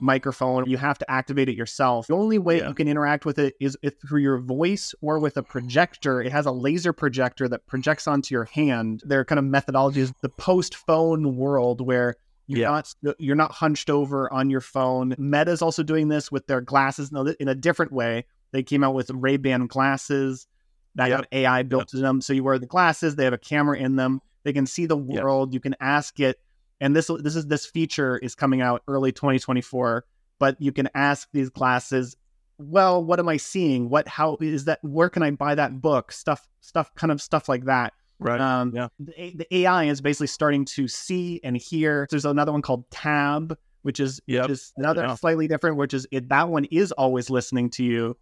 [0.00, 0.68] microphone.
[0.68, 2.06] You have to activate it yourself.
[2.06, 2.68] The only way yeah.
[2.68, 6.20] you can interact with it is through your voice or with a projector.
[6.20, 9.02] It has a laser projector that projects onto your hand.
[9.04, 12.68] Their kind of methodology is the post phone world where you're yeah.
[12.68, 15.14] not uh, you're not hunched over on your phone.
[15.18, 18.24] Meta's also doing this with their glasses in a different way.
[18.52, 20.46] They came out with Ray Ban glasses
[20.94, 21.18] that yep.
[21.18, 21.98] have AI built yep.
[21.98, 22.20] in them.
[22.20, 23.16] So you wear the glasses.
[23.16, 24.20] They have a camera in them.
[24.44, 25.50] They can see the world.
[25.50, 25.54] Yep.
[25.54, 26.40] You can ask it
[26.80, 30.04] and this this is this feature is coming out early 2024
[30.38, 32.16] but you can ask these classes
[32.58, 36.12] well what am i seeing what how is that where can i buy that book
[36.12, 40.26] stuff stuff kind of stuff like that right um yeah the, the ai is basically
[40.26, 44.44] starting to see and hear there's another one called tab which is yep.
[44.44, 45.14] which is another yeah.
[45.14, 48.16] slightly different which is it, that one is always listening to you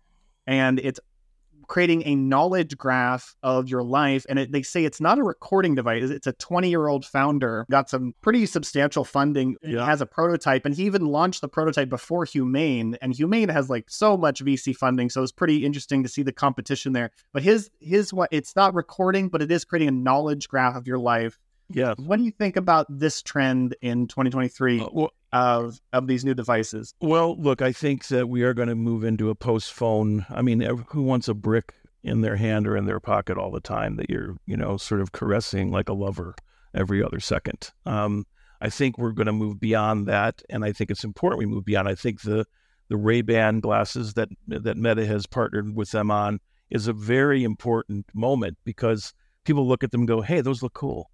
[0.46, 1.00] and it's
[1.68, 4.27] creating a knowledge graph of your life.
[4.29, 6.11] And it, they say it's not a recording device.
[6.11, 9.85] It's a 20 year old founder, got some pretty substantial funding, yeah.
[9.85, 12.96] has a prototype, and he even launched the prototype before Humane.
[13.00, 15.11] And Humane has like so much VC funding.
[15.11, 17.11] So it's pretty interesting to see the competition there.
[17.33, 20.87] But his, his, what it's not recording, but it is creating a knowledge graph of
[20.87, 21.38] your life.
[21.70, 21.94] Yeah.
[21.96, 24.81] What do you think about this trend in 2023?
[24.81, 26.94] Uh, well, of of these new devices?
[27.01, 30.25] Well, look, I think that we are going to move into a post phone.
[30.31, 33.61] I mean, who wants a brick in their hand or in their pocket all the
[33.61, 36.37] time that you're, you know, sort of caressing like a lover
[36.73, 37.73] every other second?
[37.85, 38.27] Um,
[38.61, 41.64] I think we're going to move beyond that, and I think it's important we move
[41.64, 41.88] beyond.
[41.88, 42.47] I think the
[42.88, 46.38] the Ray Ban glasses that that Meta has partnered with them on
[46.70, 49.12] is a very important moment because
[49.44, 51.11] people look at them and go, "Hey, those look cool."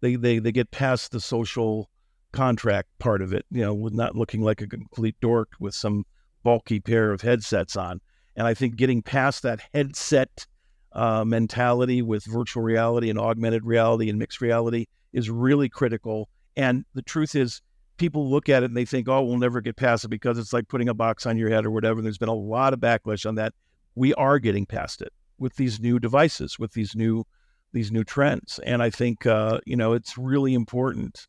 [0.00, 1.90] They they they get past the social
[2.34, 6.04] contract part of it, you know, with not looking like a complete dork with some
[6.42, 8.00] bulky pair of headsets on.
[8.36, 10.46] And I think getting past that headset
[10.92, 16.28] uh, mentality with virtual reality and augmented reality and mixed reality is really critical.
[16.56, 17.62] And the truth is,
[17.96, 20.52] people look at it and they think, oh, we'll never get past it because it's
[20.52, 22.02] like putting a box on your head or whatever.
[22.02, 23.54] There's been a lot of backlash on that.
[23.94, 27.24] We are getting past it with these new devices, with these new
[27.72, 28.60] these new trends.
[28.64, 31.28] And I think uh, you know it's really important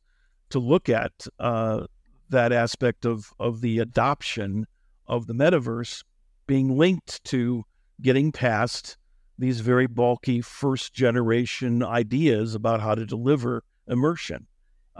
[0.56, 1.86] to look at uh,
[2.30, 4.66] that aspect of of the adoption
[5.06, 6.02] of the metaverse
[6.48, 7.66] being linked to
[8.02, 8.96] getting past
[9.38, 14.48] these very bulky first generation ideas about how to deliver immersion.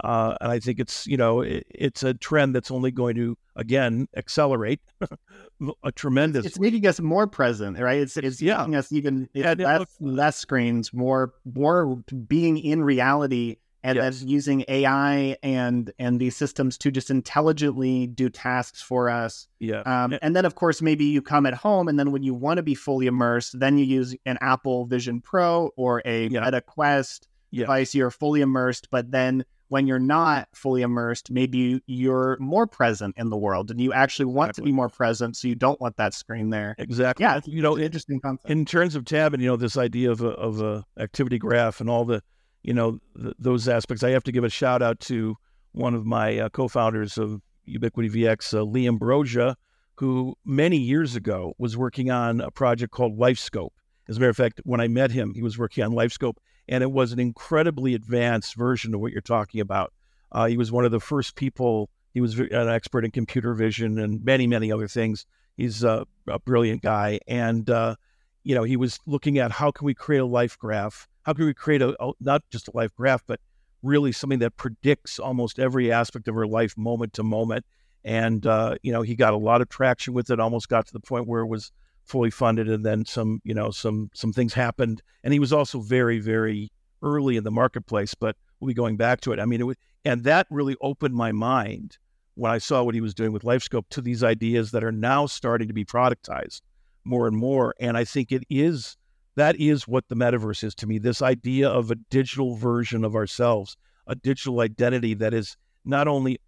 [0.04, 3.38] Uh, and I think it's you know it, it's a trend that's only going to
[3.56, 4.82] again accelerate
[5.82, 6.44] a tremendous.
[6.44, 8.00] It's making us more present, right?
[8.00, 8.58] It's it's yeah.
[8.58, 11.96] making us even less, less screens, more more
[12.28, 14.18] being in reality and yes.
[14.18, 19.46] then using AI and and these systems to just intelligently do tasks for us.
[19.60, 19.82] Yeah.
[19.82, 22.56] Um, and then of course maybe you come at home, and then when you want
[22.56, 26.40] to be fully immersed, then you use an Apple Vision Pro or a yeah.
[26.40, 27.60] Meta Quest yeah.
[27.60, 27.94] device.
[27.94, 33.30] You're fully immersed, but then when you're not fully immersed, maybe you're more present in
[33.30, 34.62] the world and you actually want exactly.
[34.62, 35.36] to be more present.
[35.36, 36.76] So you don't want that screen there.
[36.78, 37.24] Exactly.
[37.24, 37.40] Yeah.
[37.44, 38.48] You know, interesting concept.
[38.48, 41.80] In terms of tab and, you know, this idea of a, of a activity graph
[41.80, 42.22] and all the,
[42.66, 44.02] you know, th- those aspects.
[44.02, 45.36] I have to give a shout out to
[45.72, 49.56] one of my uh, co-founders of Ubiquity VX, uh, Lee Ambrosia,
[49.94, 53.70] who many years ago was working on a project called LifeScope.
[54.08, 56.36] As a matter of fact, when I met him, he was working on LifeScope,
[56.68, 59.92] and it was an incredibly advanced version of what you're talking about.
[60.32, 61.88] Uh, he was one of the first people.
[62.14, 65.24] He was an expert in computer vision and many, many other things.
[65.56, 67.94] He's a, a brilliant guy, and uh,
[68.42, 71.44] you know, he was looking at how can we create a life graph how can
[71.44, 73.40] we create a, a, not just a life graph, but
[73.82, 77.66] really something that predicts almost every aspect of her life, moment to moment.
[78.04, 80.38] And uh, you know, he got a lot of traction with it.
[80.38, 81.72] Almost got to the point where it was
[82.04, 85.02] fully funded, and then some, you know, some some things happened.
[85.24, 86.70] And he was also very, very
[87.02, 88.14] early in the marketplace.
[88.14, 89.40] But we'll be going back to it.
[89.40, 91.98] I mean, it was, and that really opened my mind
[92.36, 95.26] when I saw what he was doing with LifeScope to these ideas that are now
[95.26, 96.60] starting to be productized
[97.04, 97.74] more and more.
[97.80, 98.96] And I think it is
[99.36, 103.14] that is what the metaverse is to me this idea of a digital version of
[103.14, 106.38] ourselves, a digital identity that is not only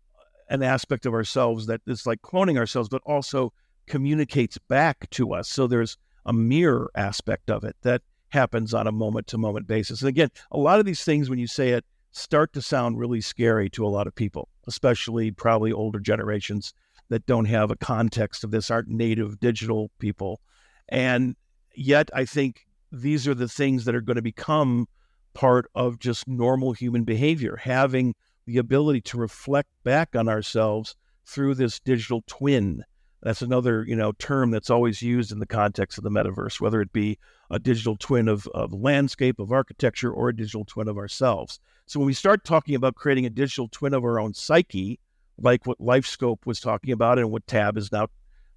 [0.50, 3.52] an aspect of ourselves that is like cloning ourselves, but also
[3.86, 5.48] communicates back to us.
[5.48, 5.96] So there's
[6.26, 10.00] a mirror aspect of it that happens on a moment to moment basis.
[10.00, 13.20] And again, a lot of these things, when you say it, start to sound really
[13.20, 16.72] scary to a lot of people, especially probably older generations
[17.10, 20.40] that don't have a context of this, aren't native digital people.
[20.88, 21.36] And
[21.74, 24.86] yet, I think these are the things that are going to become
[25.34, 28.14] part of just normal human behavior, having
[28.46, 30.96] the ability to reflect back on ourselves
[31.26, 32.82] through this digital twin.
[33.22, 36.80] That's another, you know, term that's always used in the context of the metaverse, whether
[36.80, 37.18] it be
[37.50, 41.60] a digital twin of, of landscape, of architecture, or a digital twin of ourselves.
[41.86, 45.00] So when we start talking about creating a digital twin of our own psyche,
[45.38, 48.08] like what LifeScope was talking about and what Tab is now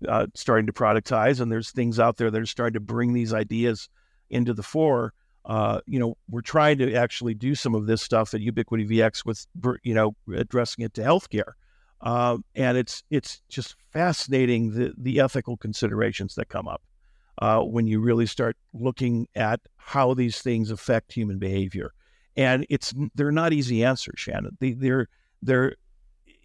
[0.08, 3.34] uh, starting to productize, and there's things out there that are starting to bring these
[3.34, 3.90] ideas
[4.32, 5.14] into the fore.
[5.46, 9.26] Uh, you know, we're trying to actually do some of this stuff at Ubiquity VX
[9.26, 9.46] with,
[9.84, 11.54] you know, addressing it to healthcare.
[12.02, 16.82] Uh, and it's it's just fascinating the the ethical considerations that come up
[17.40, 21.94] uh, when you really start looking at how these things affect human behavior.
[22.36, 24.58] And it's they're not easy answers, Shannon.
[24.60, 25.10] They, they're
[25.42, 25.76] they're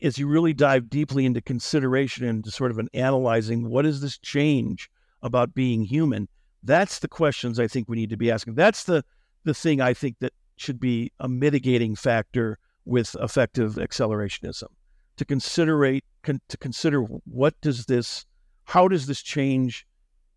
[0.03, 4.01] as you really dive deeply into consideration and into sort of an analyzing what is
[4.01, 4.91] this change
[5.23, 6.29] about being human
[6.63, 8.55] that's the questions i think we need to be asking.
[8.55, 9.05] That's the
[9.45, 14.69] the thing i think that should be a mitigating factor with effective accelerationism.
[15.19, 18.25] To consider con, to consider what does this
[18.65, 19.87] how does this change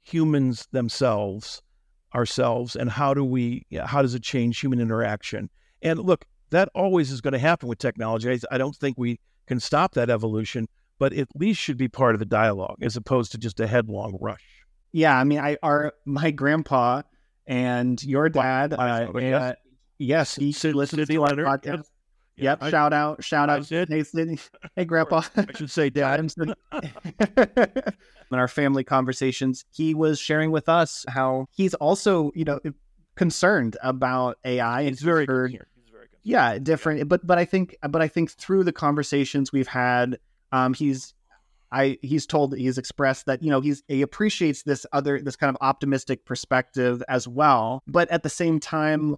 [0.03, 1.61] humans themselves
[2.15, 5.49] ourselves and how do we how does it change human interaction?
[5.81, 8.31] And look that always is going to happen with technology.
[8.31, 12.15] I, I don't think we can stop that evolution, but at least should be part
[12.15, 14.58] of the dialogue as opposed to just a headlong rush.
[14.91, 17.03] Yeah, I mean, I our my grandpa
[17.45, 19.53] and your dad, uh, uh,
[19.97, 21.65] yes, he should listen to the podcast.
[21.65, 21.85] Yep.
[22.37, 22.63] yep.
[22.63, 24.39] I, shout out, shout out, hey, Sydney.
[24.75, 25.23] hey, Grandpa.
[25.35, 26.19] I should say dad.
[26.37, 26.55] in
[28.31, 32.59] our family conversations, he was sharing with us how he's also, you know,
[33.15, 34.83] concerned about AI.
[34.83, 35.59] He's very heard,
[36.23, 40.19] yeah different but but i think but i think through the conversations we've had
[40.51, 41.13] um he's
[41.71, 45.49] i he's told he's expressed that you know he's he appreciates this other this kind
[45.49, 49.15] of optimistic perspective as well but at the same time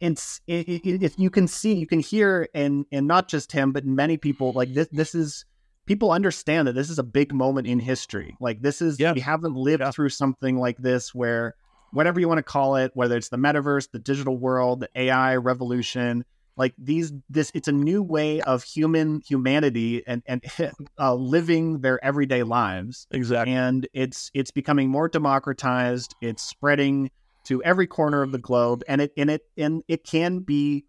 [0.00, 4.16] it's if you can see you can hear and and not just him but many
[4.16, 5.44] people like this this is
[5.86, 9.12] people understand that this is a big moment in history like this is yeah.
[9.12, 9.90] we haven't lived yeah.
[9.90, 11.54] through something like this where
[11.94, 15.36] whatever you want to call it, whether it's the metaverse, the digital world, the AI
[15.36, 16.24] revolution,
[16.56, 20.44] like these, this, it's a new way of human humanity and and
[20.98, 23.06] uh, living their everyday lives.
[23.10, 26.14] Exactly, and it's it's becoming more democratized.
[26.20, 27.10] It's spreading
[27.44, 30.84] to every corner of the globe, and it and it and it can be.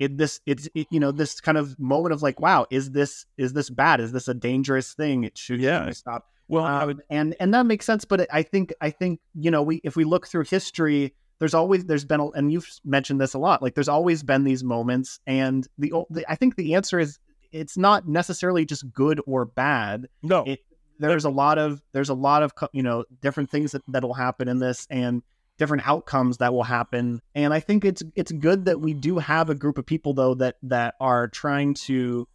[0.00, 3.26] It, this it's it, you know this kind of moment of like wow is this
[3.38, 7.02] is this bad is this a dangerous thing it should yeah stop well, um, would...
[7.10, 8.04] and and that makes sense.
[8.04, 11.84] But I think I think you know we if we look through history, there's always
[11.84, 13.62] there's been and you've mentioned this a lot.
[13.62, 17.18] Like there's always been these moments, and the, the I think the answer is
[17.52, 20.08] it's not necessarily just good or bad.
[20.22, 20.60] No, it,
[20.98, 24.48] there's a lot of there's a lot of you know different things that that'll happen
[24.48, 25.22] in this and
[25.56, 29.50] different outcomes that will happen and i think it's it's good that we do have
[29.50, 32.26] a group of people though that that are trying to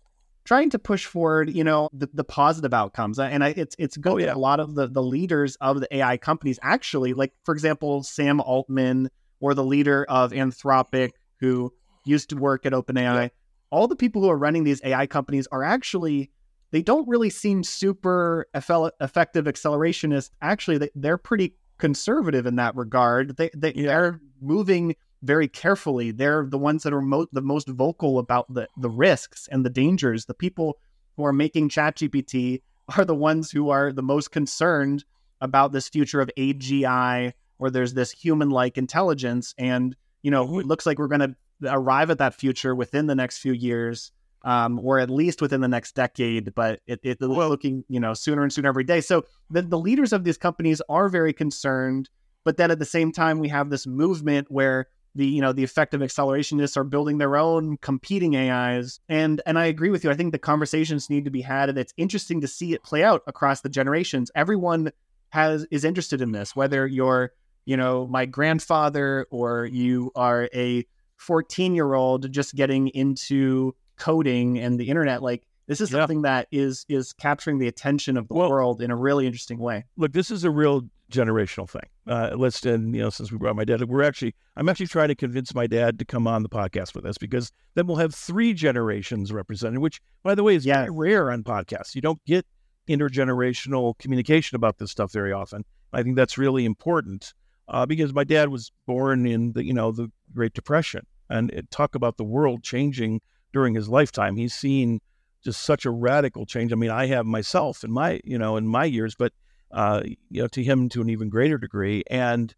[0.50, 3.20] trying to push forward, you know, the, the positive outcomes.
[3.20, 4.14] Uh, and I, it's it's good.
[4.14, 4.34] Oh, yeah.
[4.34, 8.42] A lot of the the leaders of the AI companies actually, like for example, Sam
[8.42, 11.72] Altman or the leader of Anthropic, who
[12.04, 12.98] used to work at OpenAI.
[12.98, 13.28] Yeah.
[13.70, 16.32] All the people who are running these AI companies are actually
[16.72, 20.32] they don't really seem super effective accelerationists.
[20.42, 23.38] Actually, they, they're pretty conservative in that regard.
[23.38, 23.86] They, they yeah.
[23.86, 26.12] they're moving very carefully.
[26.12, 29.70] They're the ones that are mo- the most vocal about the, the risks and the
[29.70, 30.26] dangers.
[30.26, 30.78] The people
[31.18, 32.62] who are making ChatGPT
[32.98, 35.04] are the ones who are the most concerned
[35.42, 39.54] about this future of AGI, where there's this human like intelligence.
[39.58, 43.16] And, you know, it looks like we're going to arrive at that future within the
[43.16, 44.12] next few years.
[44.46, 48.14] Um, or at least within the next decade, but it, it's well, looking, you know,
[48.14, 49.02] sooner and sooner every day.
[49.02, 52.10] So the, the leaders of these companies are very concerned,
[52.46, 55.64] but then at the same time, we have this movement where the you know the
[55.64, 60.12] effective accelerationists are building their own competing AIs and and I agree with you.
[60.12, 63.04] I think the conversations need to be had and it's interesting to see it play
[63.04, 64.32] out across the generations.
[64.36, 64.92] Everyone
[65.30, 67.32] has is interested in this whether you're
[67.66, 70.86] you know my grandfather or you are a
[71.18, 76.48] 14 year old just getting into coding and the internet like this is something that
[76.52, 79.86] is is capturing the attention of the well, world in a really interesting way.
[79.98, 80.82] Look this is a real
[81.12, 81.88] generational thing.
[82.08, 85.10] Uh, let's and you know, since we brought my dad, we're actually I'm actually trying
[85.10, 88.14] to convince my dad to come on the podcast with us because then we'll have
[88.14, 90.88] three generations represented, which by the way is yeah.
[90.90, 91.96] rare on podcasts.
[91.96, 92.46] You don't get
[92.88, 95.64] intergenerational communication about this stuff very often.
[95.94, 97.34] I think that's really important
[97.68, 101.70] uh, because my dad was born in the you know the Great Depression and it,
[101.72, 103.22] talk about the world changing
[103.54, 104.36] during his lifetime.
[104.36, 105.00] He's seen
[105.44, 106.72] just such a radical change.
[106.74, 109.34] I mean, I have myself in my you know in my years, but
[109.72, 112.04] uh, you know, to him to an even greater degree.
[112.10, 112.54] And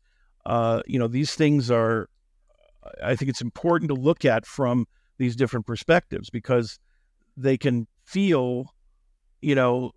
[0.46, 2.10] uh, you know, these things are
[3.04, 4.88] I think it's important to look at from
[5.18, 6.80] these different perspectives because
[7.38, 8.74] they can feel,
[9.42, 9.92] you know,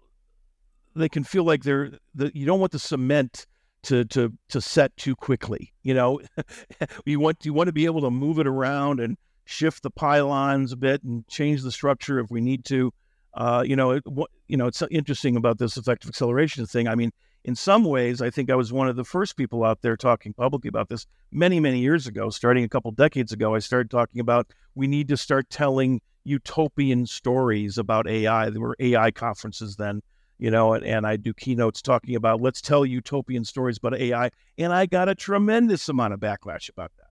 [0.94, 3.46] they can feel like they're the, you don't want the cement
[3.84, 5.72] to to to set too quickly.
[5.82, 6.20] You know,
[7.04, 10.72] you want you want to be able to move it around and shift the pylons
[10.72, 12.92] a bit and change the structure if we need to.
[13.34, 14.04] Uh, you know, it,
[14.48, 16.86] you know, it's interesting about this effective acceleration thing.
[16.86, 17.10] I mean,
[17.44, 20.32] in some ways, I think I was one of the first people out there talking
[20.32, 22.30] publicly about this many, many years ago.
[22.30, 27.06] Starting a couple decades ago, I started talking about we need to start telling utopian
[27.06, 28.50] stories about AI.
[28.50, 30.00] There were AI conferences then,
[30.38, 34.30] you know, and, and I do keynotes talking about let's tell utopian stories about AI.
[34.56, 37.03] And I got a tremendous amount of backlash about that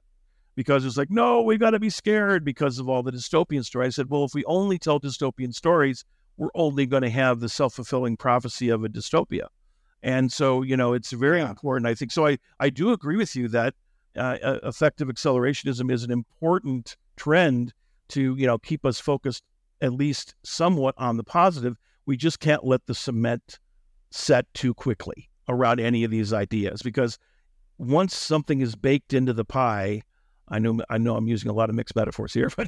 [0.56, 3.88] because it's like, no, we got to be scared because of all the dystopian stories.
[3.88, 6.06] I said, well, if we only tell dystopian stories,
[6.38, 9.48] we're only going to have the self fulfilling prophecy of a dystopia.
[10.02, 12.12] And so, you know, it's very important, I think.
[12.12, 13.74] So I, I do agree with you that
[14.18, 17.74] uh, effective accelerationism is an important trend
[18.10, 19.44] to, you know, keep us focused
[19.82, 21.78] at least somewhat on the positive.
[22.06, 23.60] We just can't let the cement
[24.12, 27.18] set too quickly around any of these ideas because
[27.78, 30.02] once something is baked into the pie,
[30.50, 32.68] I know I know I'm using a lot of mixed metaphors here, but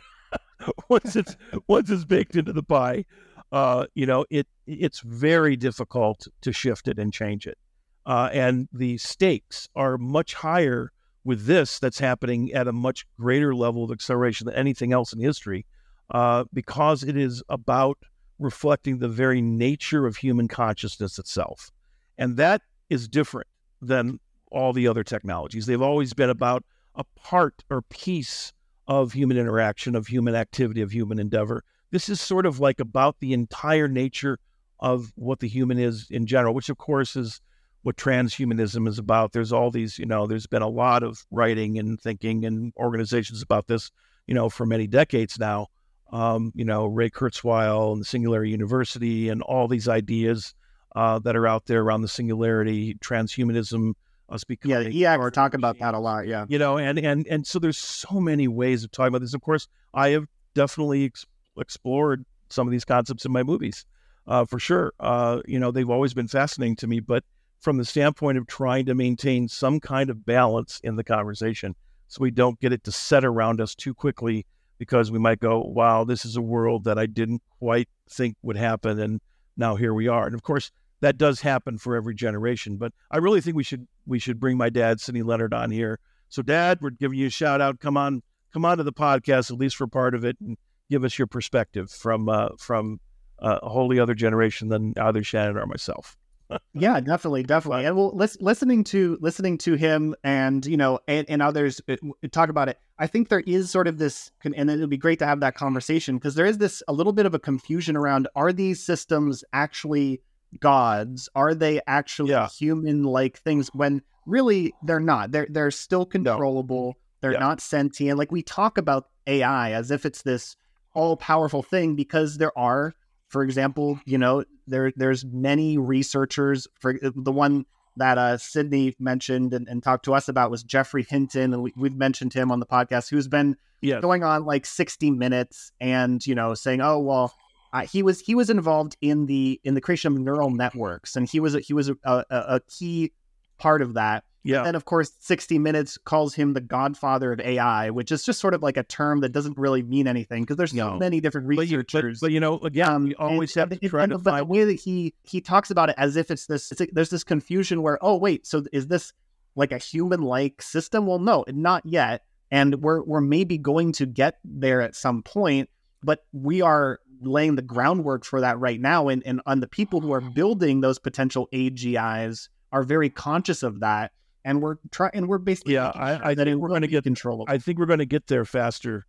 [0.89, 1.35] once it's
[1.67, 3.05] once it's baked into the pie,
[3.51, 7.57] uh, you know, it it's very difficult to shift it and change it.
[8.05, 10.91] Uh, and the stakes are much higher
[11.23, 15.19] with this that's happening at a much greater level of acceleration than anything else in
[15.19, 15.65] history,
[16.11, 17.97] uh, because it is about
[18.37, 21.71] reflecting the very nature of human consciousness itself.
[22.17, 23.47] And that is different
[23.81, 24.19] than
[24.51, 25.65] all the other technologies.
[25.65, 26.63] They've always been about
[26.95, 28.53] a part or piece
[28.87, 31.63] of human interaction, of human activity, of human endeavor.
[31.91, 34.39] This is sort of like about the entire nature
[34.79, 37.41] of what the human is in general, which of course is
[37.83, 39.31] what transhumanism is about.
[39.31, 43.41] There's all these, you know, there's been a lot of writing and thinking and organizations
[43.41, 43.91] about this,
[44.27, 45.67] you know, for many decades now.
[46.11, 50.53] Um, you know, Ray Kurzweil and the Singularity University and all these ideas
[50.95, 53.93] uh, that are out there around the singularity, transhumanism,
[54.29, 56.27] us becoming yeah, EAC talk about that a lot.
[56.27, 59.33] Yeah, you know, and and and so there's so many ways of talking about this.
[59.33, 61.11] Of course, I have definitely
[61.57, 63.85] explored some of these concepts in my movies,
[64.27, 64.93] uh, for sure.
[64.99, 67.23] Uh, you know, they've always been fascinating to me, but
[67.59, 71.75] from the standpoint of trying to maintain some kind of balance in the conversation,
[72.07, 74.45] so we don't get it to set around us too quickly,
[74.77, 78.57] because we might go, "Wow, this is a world that I didn't quite think would
[78.57, 79.21] happen," and
[79.57, 80.25] now here we are.
[80.25, 80.71] And of course,
[81.01, 82.77] that does happen for every generation.
[82.77, 85.99] But I really think we should we should bring my dad, Sidney Leonard, on here.
[86.29, 87.79] So, Dad, we're giving you a shout out.
[87.79, 88.21] Come on,
[88.53, 90.57] come on to the podcast at least for part of it, and
[90.89, 92.99] give us your perspective from uh, from
[93.39, 96.17] uh, a wholly other generation than either Shannon or myself.
[96.73, 97.85] yeah, definitely, definitely.
[97.85, 101.95] And well, lis- listening to listening to him and you know and, and others uh,
[102.31, 105.19] talk about it, I think there is sort of this, and it would be great
[105.19, 108.27] to have that conversation because there is this a little bit of a confusion around
[108.35, 110.21] are these systems actually
[110.59, 111.29] gods?
[111.35, 112.47] Are they actually yeah.
[112.47, 115.31] human like things when really they're not?
[115.31, 116.87] They're they're still controllable.
[116.87, 116.93] No.
[117.21, 117.39] They're yeah.
[117.39, 118.17] not sentient.
[118.17, 120.55] Like we talk about AI as if it's this
[120.93, 122.93] all powerful thing because there are,
[123.27, 127.65] for example, you know, there there's many researchers for uh, the one
[127.97, 131.71] that uh, Sidney mentioned and, and, talked to us about was Geoffrey Hinton, and we,
[131.83, 134.01] have mentioned him on the podcast, who's been yes.
[134.01, 137.33] going on like 60 minutes and you know saying, oh well,
[137.75, 141.27] uh, he was he was involved in the in the creation of neural networks, and
[141.29, 143.11] he was a, he was a, a, a key
[143.57, 144.23] part of that.
[144.43, 144.63] Yeah.
[144.63, 148.53] And of course, 60 Minutes calls him the godfather of AI, which is just sort
[148.53, 152.19] of like a term that doesn't really mean anything because there's so many different researchers.
[152.19, 154.19] But, but, but you know, again, um, you always and, have to try and, to
[154.19, 157.09] but the way that he he talks about it as if it's this, it's there's
[157.09, 159.11] this confusion where, oh wait, so is this
[159.55, 161.07] like a human like system?
[161.07, 162.23] Well, no, not yet.
[162.51, 165.69] And we're we're maybe going to get there at some point,
[166.03, 169.07] but we are laying the groundwork for that right now.
[169.07, 170.29] And, and on the people who are ah.
[170.33, 174.11] building those potential AGIs are very conscious of that.
[174.43, 175.91] And we're trying, and we're basically yeah.
[175.95, 177.45] I, I think we're going to get control.
[177.47, 179.05] I think we're going to get there faster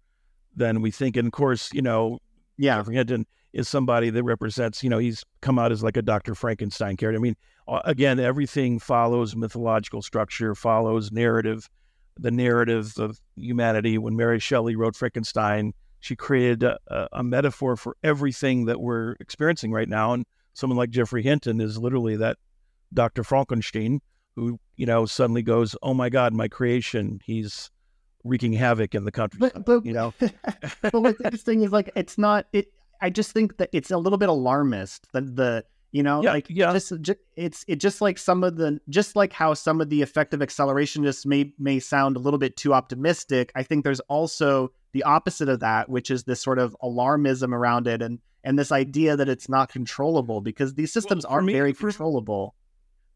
[0.54, 1.16] than we think.
[1.16, 2.18] And of course, you know,
[2.56, 4.82] yeah, Hinton is somebody that represents.
[4.82, 6.34] You know, he's come out as like a Dr.
[6.34, 7.18] Frankenstein character.
[7.18, 7.36] I mean,
[7.84, 11.68] again, everything follows mythological structure, follows narrative,
[12.18, 13.98] the narrative of humanity.
[13.98, 15.74] When Mary Shelley wrote Frankenstein,
[16.06, 16.78] she created a,
[17.12, 20.12] a, metaphor for everything that we're experiencing right now.
[20.12, 22.38] And someone like Geoffrey Hinton is literally that
[22.94, 23.24] Dr.
[23.24, 24.00] Frankenstein
[24.36, 27.20] who, you know, suddenly goes, "Oh my God, my creation!
[27.24, 27.70] He's
[28.22, 30.14] wreaking havoc in the country." But, but you know,
[30.82, 32.46] but what's interesting is like it's not.
[32.52, 32.68] It.
[33.00, 35.64] I just think that it's a little bit alarmist that the
[35.96, 36.74] You know, yeah, like yeah.
[36.74, 40.02] Just, just, it's it just like some of the just like how some of the
[40.02, 43.50] effective accelerationists may may sound a little bit too optimistic.
[43.54, 47.86] I think there's also the opposite of that, which is this sort of alarmism around
[47.86, 51.54] it and and this idea that it's not controllable because these systems well, aren't me,
[51.54, 52.54] very for, controllable.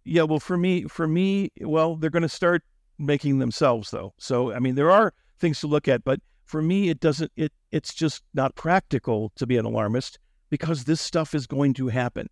[0.06, 2.62] Yeah, well, for me, for me, well, they're going to start
[2.98, 4.14] making themselves though.
[4.16, 7.30] So I mean, there are things to look at, but for me, it doesn't.
[7.36, 10.18] It it's just not practical to be an alarmist
[10.48, 12.30] because this stuff is going to happen.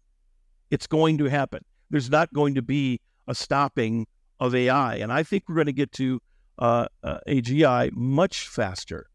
[0.70, 1.64] It's going to happen.
[1.90, 4.06] There's not going to be a stopping
[4.40, 6.20] of AI, and I think we're going to get to
[6.58, 9.08] uh, uh, AGI much faster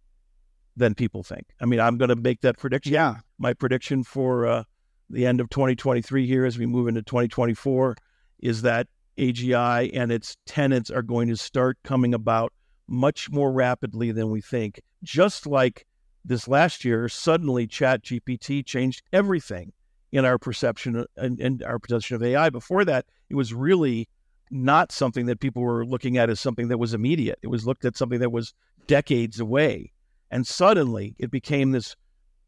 [0.76, 1.46] than people think.
[1.62, 2.94] I mean, I'm going to make that prediction.
[2.94, 4.64] Yeah, my prediction for uh,
[5.10, 7.96] the end of 2023 here, as we move into 2024,
[8.40, 8.88] is that
[9.18, 12.52] AGI and its tenants are going to start coming about
[12.88, 14.82] much more rapidly than we think.
[15.04, 15.86] Just like
[16.26, 19.74] this last year, suddenly ChatGPT changed everything
[20.14, 22.52] in our perception and, and our perception of AI.
[22.52, 24.08] Before that, it was really
[24.52, 27.40] not something that people were looking at as something that was immediate.
[27.42, 28.54] It was looked at something that was
[28.86, 29.92] decades away.
[30.30, 31.96] And suddenly it became this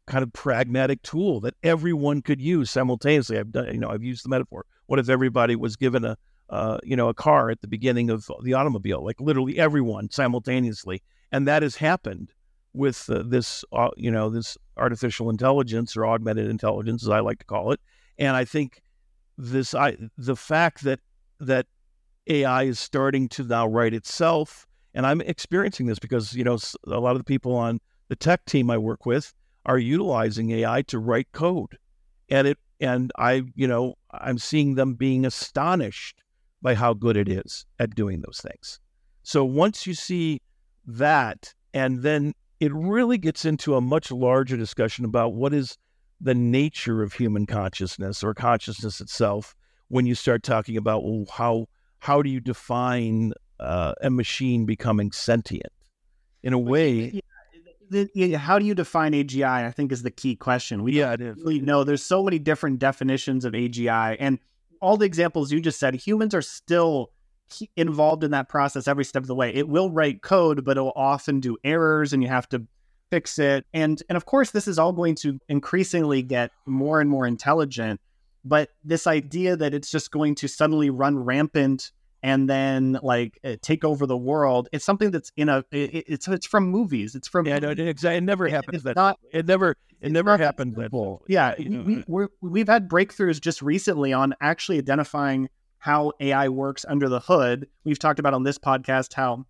[0.06, 3.36] kind of pragmatic tool that everyone could use simultaneously.
[3.36, 4.64] I've done, you know, I've used the metaphor.
[4.86, 6.16] What if everybody was given a,
[6.48, 11.02] uh, you know, a car at the beginning of the automobile, like literally everyone simultaneously,
[11.32, 12.32] and that has happened
[12.76, 17.38] with uh, this, uh, you know, this artificial intelligence or augmented intelligence, as I like
[17.38, 17.80] to call it.
[18.18, 18.82] And I think
[19.38, 21.00] this, I, the fact that
[21.40, 21.66] that
[22.28, 27.00] AI is starting to now write itself, and I'm experiencing this because you know a
[27.00, 29.34] lot of the people on the tech team I work with
[29.66, 31.76] are utilizing AI to write code,
[32.28, 36.22] and it and I, you know, I'm seeing them being astonished
[36.62, 38.80] by how good it is at doing those things.
[39.22, 40.40] So once you see
[40.86, 45.76] that, and then it really gets into a much larger discussion about what is
[46.20, 49.54] the nature of human consciousness or consciousness itself
[49.88, 51.66] when you start talking about well, how
[51.98, 55.72] how do you define uh, a machine becoming sentient
[56.42, 57.20] in a way
[57.90, 59.64] the, the, how do you define AGI?
[59.64, 60.82] I think is the key question.
[60.82, 61.36] We yeah, is.
[61.36, 64.38] Really know there's so many different definitions of AGI, and
[64.80, 67.12] all the examples you just said, humans are still
[67.76, 69.54] involved in that process every step of the way.
[69.54, 72.66] It will write code, but it will often do errors, and you have to
[73.10, 73.66] fix it.
[73.72, 78.00] And and of course, this is all going to increasingly get more and more intelligent.
[78.44, 81.90] But this idea that it's just going to suddenly run rampant
[82.22, 84.68] and then like uh, take over the world.
[84.72, 87.14] It's something that's in a it, it's it's from movies.
[87.14, 88.82] It's from yeah, no, it, it never happens.
[88.82, 90.92] That not it never it never happened that
[91.28, 95.48] Yeah, you know, we, we have had breakthroughs just recently on actually identifying
[95.86, 97.68] how AI works under the hood.
[97.84, 99.46] We've talked about on this podcast how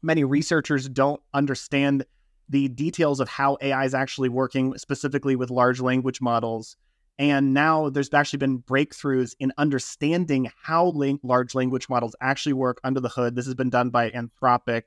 [0.00, 2.04] many researchers don't understand
[2.48, 6.76] the details of how AI is actually working, specifically with large language models.
[7.18, 10.92] And now there's actually been breakthroughs in understanding how
[11.24, 13.34] large language models actually work under the hood.
[13.34, 14.82] This has been done by Anthropic.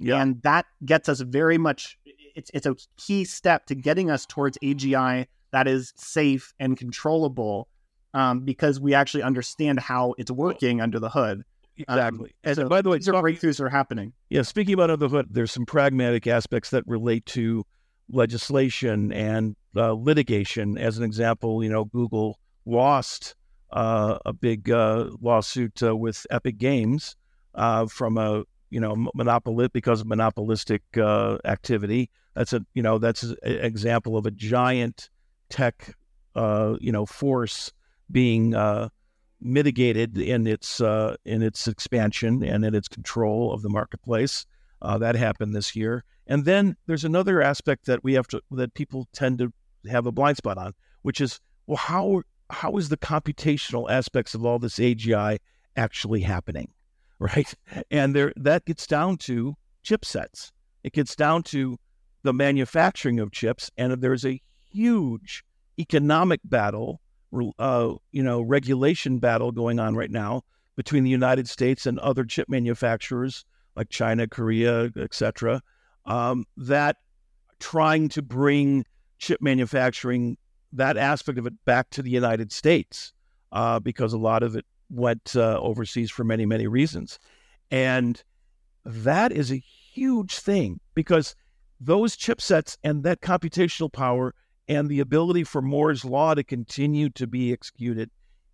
[0.00, 0.20] Yeah.
[0.20, 1.96] And that gets us very much,
[2.34, 7.68] it's, it's a key step to getting us towards AGI that is safe and controllable
[8.14, 11.44] um, because we actually understand how it's working under the hood.
[11.76, 12.30] Exactly.
[12.30, 14.12] Um, and so by the way, these are breakthroughs are happening.
[14.28, 14.42] Yeah.
[14.42, 17.64] Speaking about under the hood, there's some pragmatic aspects that relate to
[18.10, 20.76] legislation and uh, litigation.
[20.76, 23.34] As an example, you know, Google lost
[23.72, 27.16] uh, a big uh, lawsuit uh, with Epic Games
[27.54, 32.10] uh, from a you know monopoly because of monopolistic uh, activity.
[32.34, 35.10] That's a you know that's an example of a giant
[35.48, 35.94] tech
[36.36, 37.72] you know force
[38.10, 38.88] being uh,
[39.40, 44.46] mitigated in its uh, in its expansion and in its control of the marketplace.
[44.82, 46.04] Uh, that happened this year.
[46.26, 49.52] And then there's another aspect that we have to that people tend to
[49.88, 54.44] have a blind spot on, which is well, how how is the computational aspects of
[54.44, 55.38] all this AGI
[55.76, 56.68] actually happening,
[57.18, 57.52] right?
[57.90, 59.54] And there that gets down to
[59.84, 60.50] chipsets.
[60.82, 61.78] It gets down to
[62.22, 64.40] the manufacturing of chips, and there's a
[64.72, 65.42] huge
[65.78, 67.00] economic battle,
[67.58, 70.42] uh, you know, regulation battle going on right now
[70.76, 73.44] between the United States and other chip manufacturers
[73.76, 75.62] like China, Korea, etc
[76.06, 76.96] um, that
[77.58, 78.84] trying to bring
[79.18, 80.36] chip manufacturing,
[80.72, 83.12] that aspect of it, back to the United States,
[83.52, 87.18] uh, because a lot of it went uh, overseas for many, many reasons.
[87.70, 88.22] And
[88.84, 91.36] that is a huge thing because
[91.80, 94.34] those chipsets and that computational power
[94.70, 98.08] and the ability for Moore's law to continue to be executed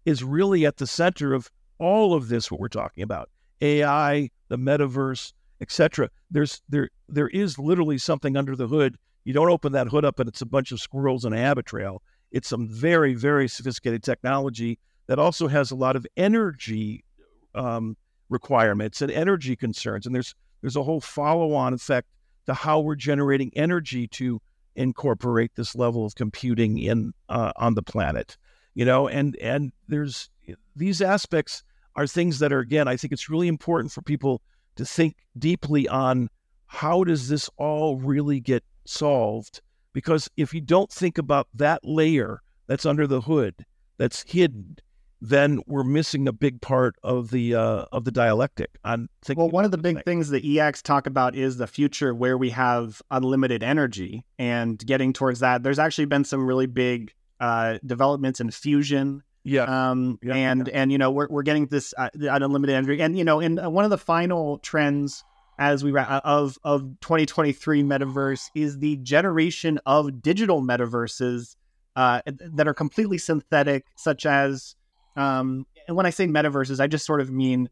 [0.07, 3.29] is really at the center of all of this what we're talking about
[3.61, 6.09] AI, the metaverse, etc.
[6.31, 8.97] There's there there is literally something under the hood.
[9.25, 11.99] You don't open that hood up and it's a bunch of squirrels and a Habitrail.
[12.33, 17.05] It's some very, very sophisticated technology that also has a lot of energy
[17.55, 17.95] um,
[18.31, 20.07] requirements and energy concerns.
[20.07, 22.09] And there's there's a whole follow-on effect
[22.47, 24.41] to how we're generating energy to
[24.77, 28.37] incorporate this level of computing in uh, on the planet.
[28.75, 30.31] You know, and and there's
[30.77, 31.63] these aspects
[31.97, 34.43] are things that are again, I think it's really important for people
[34.77, 36.29] to think deeply on
[36.67, 39.63] how does this all really get solved?
[39.93, 43.55] Because if you don't think about that layer that's under the hood,
[43.97, 44.77] that's hidden,
[45.21, 48.71] then we're missing a big part of the uh, of the dialectic.
[48.85, 52.37] On well, one of the big things that EX talk about is the future where
[52.37, 55.63] we have unlimited energy and getting towards that.
[55.63, 59.23] There's actually been some really big uh, developments in fusion.
[59.45, 59.63] Yeah.
[59.63, 60.83] Um, yeah, and yeah.
[60.83, 63.71] and you know we're we're getting this uh, unlimited energy, and you know, in uh,
[63.71, 65.25] one of the final trends
[65.59, 71.57] as we uh, of of 2023 metaverse is the generation of digital metaverses
[71.95, 74.75] uh, that are completely synthetic, such as
[75.17, 77.69] um, and when I say metaverses, I just sort of mean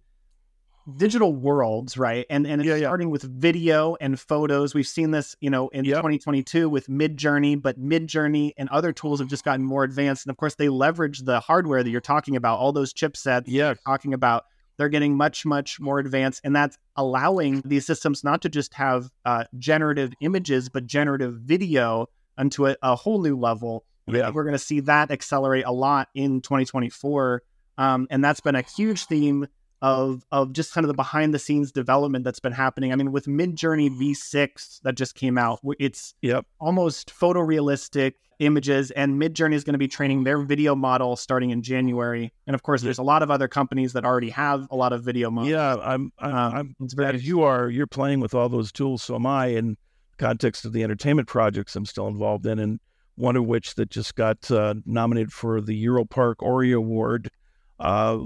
[0.97, 2.27] digital worlds, right?
[2.29, 3.13] And and it's yeah, starting yeah.
[3.13, 4.75] with video and photos.
[4.75, 5.97] We've seen this, you know, in yep.
[5.97, 10.27] 2022 with Midjourney, but Midjourney and other tools have just gotten more advanced.
[10.27, 13.45] And of course, they leverage the hardware that you're talking about, all those chipsets.
[13.47, 14.45] Yeah, talking about
[14.77, 19.11] they're getting much much more advanced, and that's allowing these systems not to just have
[19.25, 23.85] uh, generative images, but generative video onto a, a whole new level.
[24.07, 24.31] Yeah.
[24.31, 27.43] We're going to see that accelerate a lot in 2024.
[27.77, 29.47] Um, and that's been a huge theme
[29.85, 32.91] of of just kind of the behind the scenes development that's been happening.
[32.91, 36.47] I mean, with Midjourney V6 that just came out, it's yep.
[36.59, 41.63] almost photorealistic images, and Midjourney is going to be training their video model starting in
[41.63, 42.33] January.
[42.47, 45.05] And of course, there's a lot of other companies that already have a lot of
[45.05, 45.51] video models.
[45.51, 47.69] Yeah, I'm, I'm, um, I'm it's very, as you are.
[47.69, 49.49] You're playing with all those tools, so am I.
[49.49, 49.77] In
[50.17, 52.81] context of the entertainment projects I'm still involved in, and
[53.17, 57.31] one of which that just got uh, nominated for the EuroPark Ori Award,
[57.79, 58.19] uh,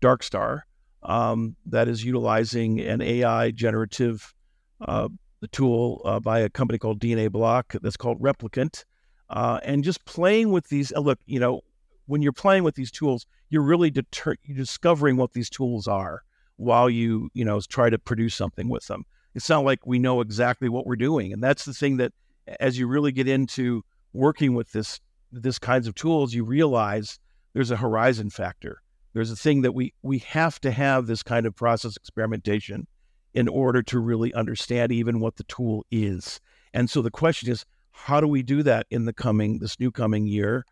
[0.00, 0.66] Dark Star,
[1.02, 4.34] um, that is utilizing an AI generative
[4.80, 5.08] uh,
[5.52, 8.84] tool uh, by a company called DNA Block that's called Replicant.
[9.30, 11.60] Uh, and just playing with these, look, you know,
[12.06, 16.22] when you're playing with these tools, you're really deter- you're discovering what these tools are
[16.56, 19.04] while you, you know, try to produce something with them.
[19.34, 21.32] It's not like we know exactly what we're doing.
[21.32, 22.12] And that's the thing that
[22.60, 25.00] as you really get into working with this
[25.30, 27.18] this kinds of tools, you realize
[27.52, 28.80] there's a horizon factor.
[29.12, 32.86] There's a thing that we we have to have this kind of process experimentation
[33.34, 36.40] in order to really understand even what the tool is.
[36.72, 39.90] And so the question is, how do we do that in the coming this new
[39.90, 40.64] coming year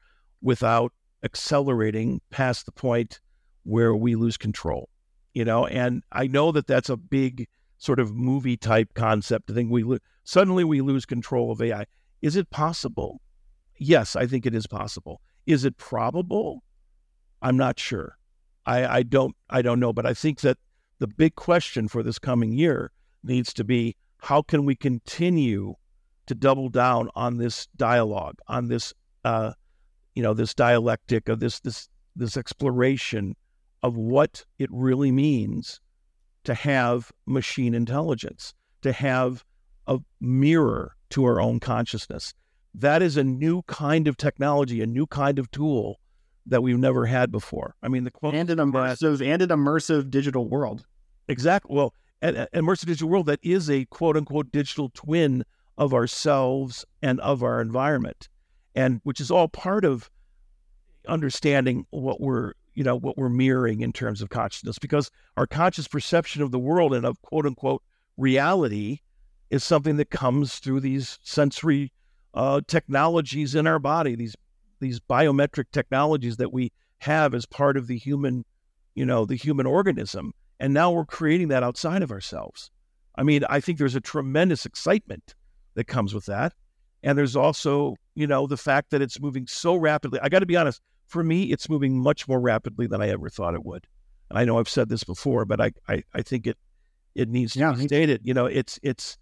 [0.42, 3.20] without accelerating past the point
[3.64, 4.88] where we lose control?
[5.34, 9.50] You know, and I know that that's a big sort of movie type concept.
[9.50, 11.84] I think we lo- suddenly we lose control of AI.
[12.22, 13.20] Is it possible?
[13.78, 15.20] Yes, I think it is possible.
[15.46, 16.62] Is it probable?
[17.42, 18.18] I'm not sure.
[18.64, 20.58] I, I don't I don't know, but I think that
[20.98, 22.90] the big question for this coming year
[23.22, 25.74] needs to be how can we continue
[26.26, 28.92] to double down on this dialogue, on this
[29.24, 29.52] uh,
[30.14, 33.36] you know, this dialectic of this this this exploration
[33.82, 35.80] of what it really means
[36.44, 39.44] to have machine intelligence, to have
[39.86, 42.34] a mirror to our own consciousness,
[42.78, 45.98] that is a new kind of technology, a new kind of tool
[46.44, 47.74] that we've never had before.
[47.82, 50.86] I mean, the quote and an immersive and an immersive digital world.
[51.28, 51.74] Exactly.
[51.74, 55.44] Well, an, an immersive digital world that is a quote unquote digital twin
[55.78, 58.28] of ourselves and of our environment,
[58.74, 60.10] and which is all part of
[61.08, 65.88] understanding what we're you know what we're mirroring in terms of consciousness because our conscious
[65.88, 67.82] perception of the world and of quote unquote
[68.16, 68.98] reality
[69.50, 71.92] is something that comes through these sensory
[72.36, 74.36] uh, technologies in our body, these
[74.78, 78.44] these biometric technologies that we have as part of the human,
[78.94, 80.32] you know, the human organism.
[80.60, 82.70] And now we're creating that outside of ourselves.
[83.16, 85.34] I mean, I think there's a tremendous excitement
[85.74, 86.52] that comes with that.
[87.02, 90.18] And there's also, you know, the fact that it's moving so rapidly.
[90.22, 93.30] I got to be honest, for me, it's moving much more rapidly than I ever
[93.30, 93.86] thought it would.
[94.28, 96.58] And I know I've said this before, but I, I, I think it
[97.14, 98.20] it needs to yeah, be stated.
[98.24, 99.16] You know, it's it's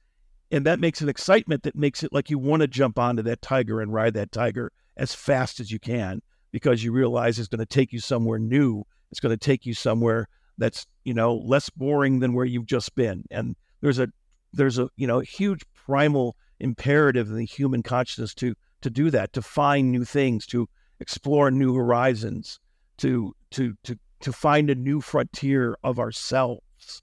[0.55, 3.42] and that makes an excitement that makes it like you want to jump onto that
[3.42, 7.59] tiger and ride that tiger as fast as you can because you realize it's going
[7.59, 8.84] to take you somewhere new.
[9.11, 12.94] It's going to take you somewhere that's you know less boring than where you've just
[12.94, 13.24] been.
[13.32, 14.07] And there's a
[14.52, 19.32] there's a you know huge primal imperative in the human consciousness to to do that,
[19.32, 20.68] to find new things, to
[21.00, 22.61] explore new horizons,
[22.98, 27.02] to to to to find a new frontier of ourselves.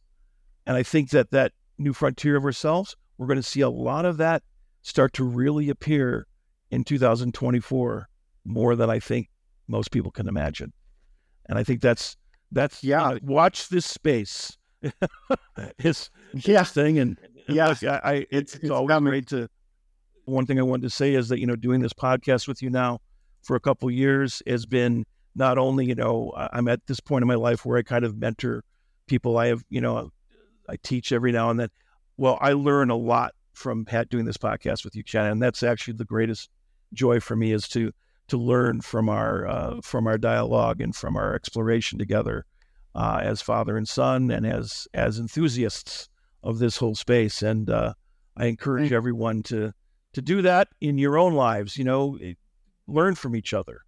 [0.66, 4.04] And I think that that new frontier of ourselves we're going to see a lot
[4.04, 4.42] of that
[4.82, 6.26] start to really appear
[6.72, 8.10] in 2024
[8.46, 9.30] more than I think
[9.68, 10.74] most people can imagine.
[11.46, 12.18] And I think that's
[12.52, 13.20] that's yeah.
[13.22, 14.58] Watch this space.
[15.78, 17.16] it's yeah thing and
[17.48, 19.12] yeah, I, I it's, it's, it's always coming.
[19.12, 19.48] great to.
[20.26, 22.72] One thing I wanted to say is that you know doing this podcast with you
[22.72, 23.02] now
[23.44, 25.06] for a couple years has been
[25.36, 28.18] not only you know I'm at this point in my life where I kind of
[28.18, 28.64] mentor
[29.06, 29.38] people.
[29.38, 30.10] I have you know
[30.68, 31.70] I teach every now and then.
[32.22, 35.32] Well, I learn a lot from Pat doing this podcast with you, Shannon.
[35.32, 36.52] And that's actually the greatest
[36.94, 37.92] joy for me is to
[38.28, 42.46] to learn from our uh, from our dialogue and from our exploration together
[42.94, 46.10] uh, as father and son and as as enthusiasts
[46.44, 47.42] of this whole space.
[47.42, 47.96] And uh,
[48.38, 49.74] I encourage everyone to
[50.14, 51.76] to do that in your own lives.
[51.76, 52.20] You know,
[52.86, 53.82] learn from each other.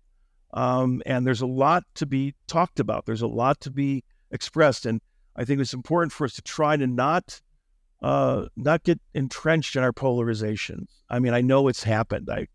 [0.56, 3.06] Um, and there's a lot to be talked about.
[3.06, 5.02] There's a lot to be expressed, and
[5.36, 7.40] I think it's important for us to try to not
[8.04, 10.88] uh, not get entrenched in our polarizations.
[11.10, 12.30] I mean, I know it's happened.
[12.30, 12.48] I,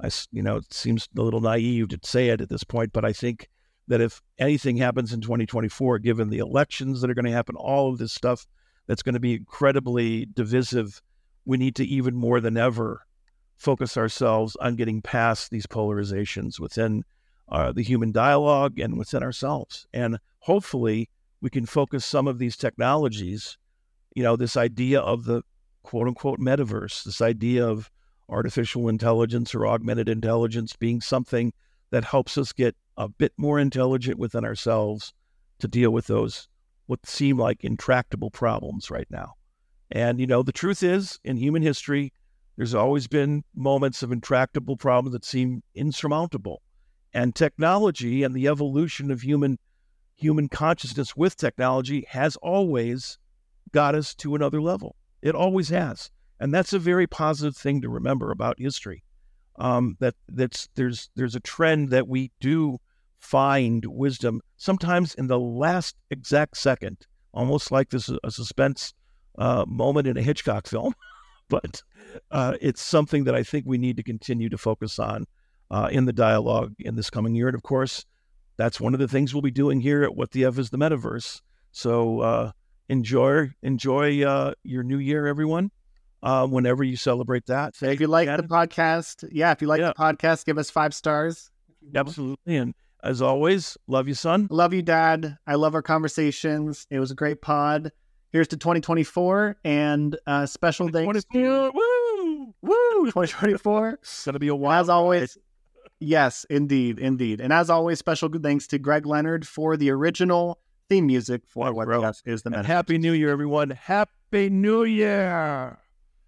[0.00, 3.04] I, you know, it seems a little naive to say it at this point, but
[3.04, 3.48] I think
[3.88, 7.90] that if anything happens in 2024, given the elections that are going to happen, all
[7.90, 8.46] of this stuff
[8.86, 11.00] that's going to be incredibly divisive,
[11.46, 13.06] we need to even more than ever
[13.56, 17.04] focus ourselves on getting past these polarizations within
[17.48, 19.86] uh, the human dialogue and within ourselves.
[19.94, 21.08] And hopefully,
[21.40, 23.56] we can focus some of these technologies
[24.14, 25.42] you know, this idea of the
[25.82, 27.90] quote unquote metaverse, this idea of
[28.28, 31.52] artificial intelligence or augmented intelligence being something
[31.90, 35.12] that helps us get a bit more intelligent within ourselves
[35.58, 36.48] to deal with those
[36.86, 39.34] what seem like intractable problems right now.
[39.92, 42.12] And, you know, the truth is, in human history,
[42.56, 46.62] there's always been moments of intractable problems that seem insurmountable.
[47.12, 49.58] And technology and the evolution of human
[50.16, 53.18] human consciousness with technology has always
[53.72, 54.96] got us to another level.
[55.22, 59.04] It always has, and that's a very positive thing to remember about history.
[59.58, 62.78] Um, that that's there's there's a trend that we do
[63.18, 68.94] find wisdom sometimes in the last exact second, almost like this a suspense
[69.38, 70.94] uh, moment in a Hitchcock film.
[71.50, 71.82] but
[72.30, 75.26] uh, it's something that I think we need to continue to focus on
[75.70, 77.48] uh, in the dialogue in this coming year.
[77.48, 78.06] And of course,
[78.56, 80.78] that's one of the things we'll be doing here at What the F is the
[80.78, 81.40] Metaverse.
[81.72, 82.52] So uh,
[82.90, 85.70] enjoy enjoy uh, your new year, everyone.
[86.22, 89.88] Uh, whenever you celebrate that, if you like the podcast, yeah, if you like yeah.
[89.88, 91.50] the podcast, give us five stars.
[91.94, 94.46] Absolutely, and as always, love you, son.
[94.50, 95.38] Love you, dad.
[95.46, 96.86] I love our conversations.
[96.90, 97.90] It was a great pod.
[98.32, 101.24] Here's to 2024 and uh, special thanks.
[101.32, 101.70] Woo,
[102.60, 103.98] woo, 2024.
[104.02, 104.78] It's gonna be a while.
[104.78, 105.38] As always,
[106.00, 110.58] yes, indeed, indeed, and as always, special thanks to Greg Leonard for the original
[110.90, 111.88] theme music for what
[112.26, 112.64] is the man?
[112.64, 113.70] Happy New Year, everyone.
[113.70, 115.78] Happy New Year.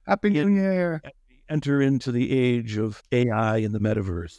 [0.07, 1.03] Happy New Year.
[1.49, 4.39] Enter into the age of AI in the metaverse.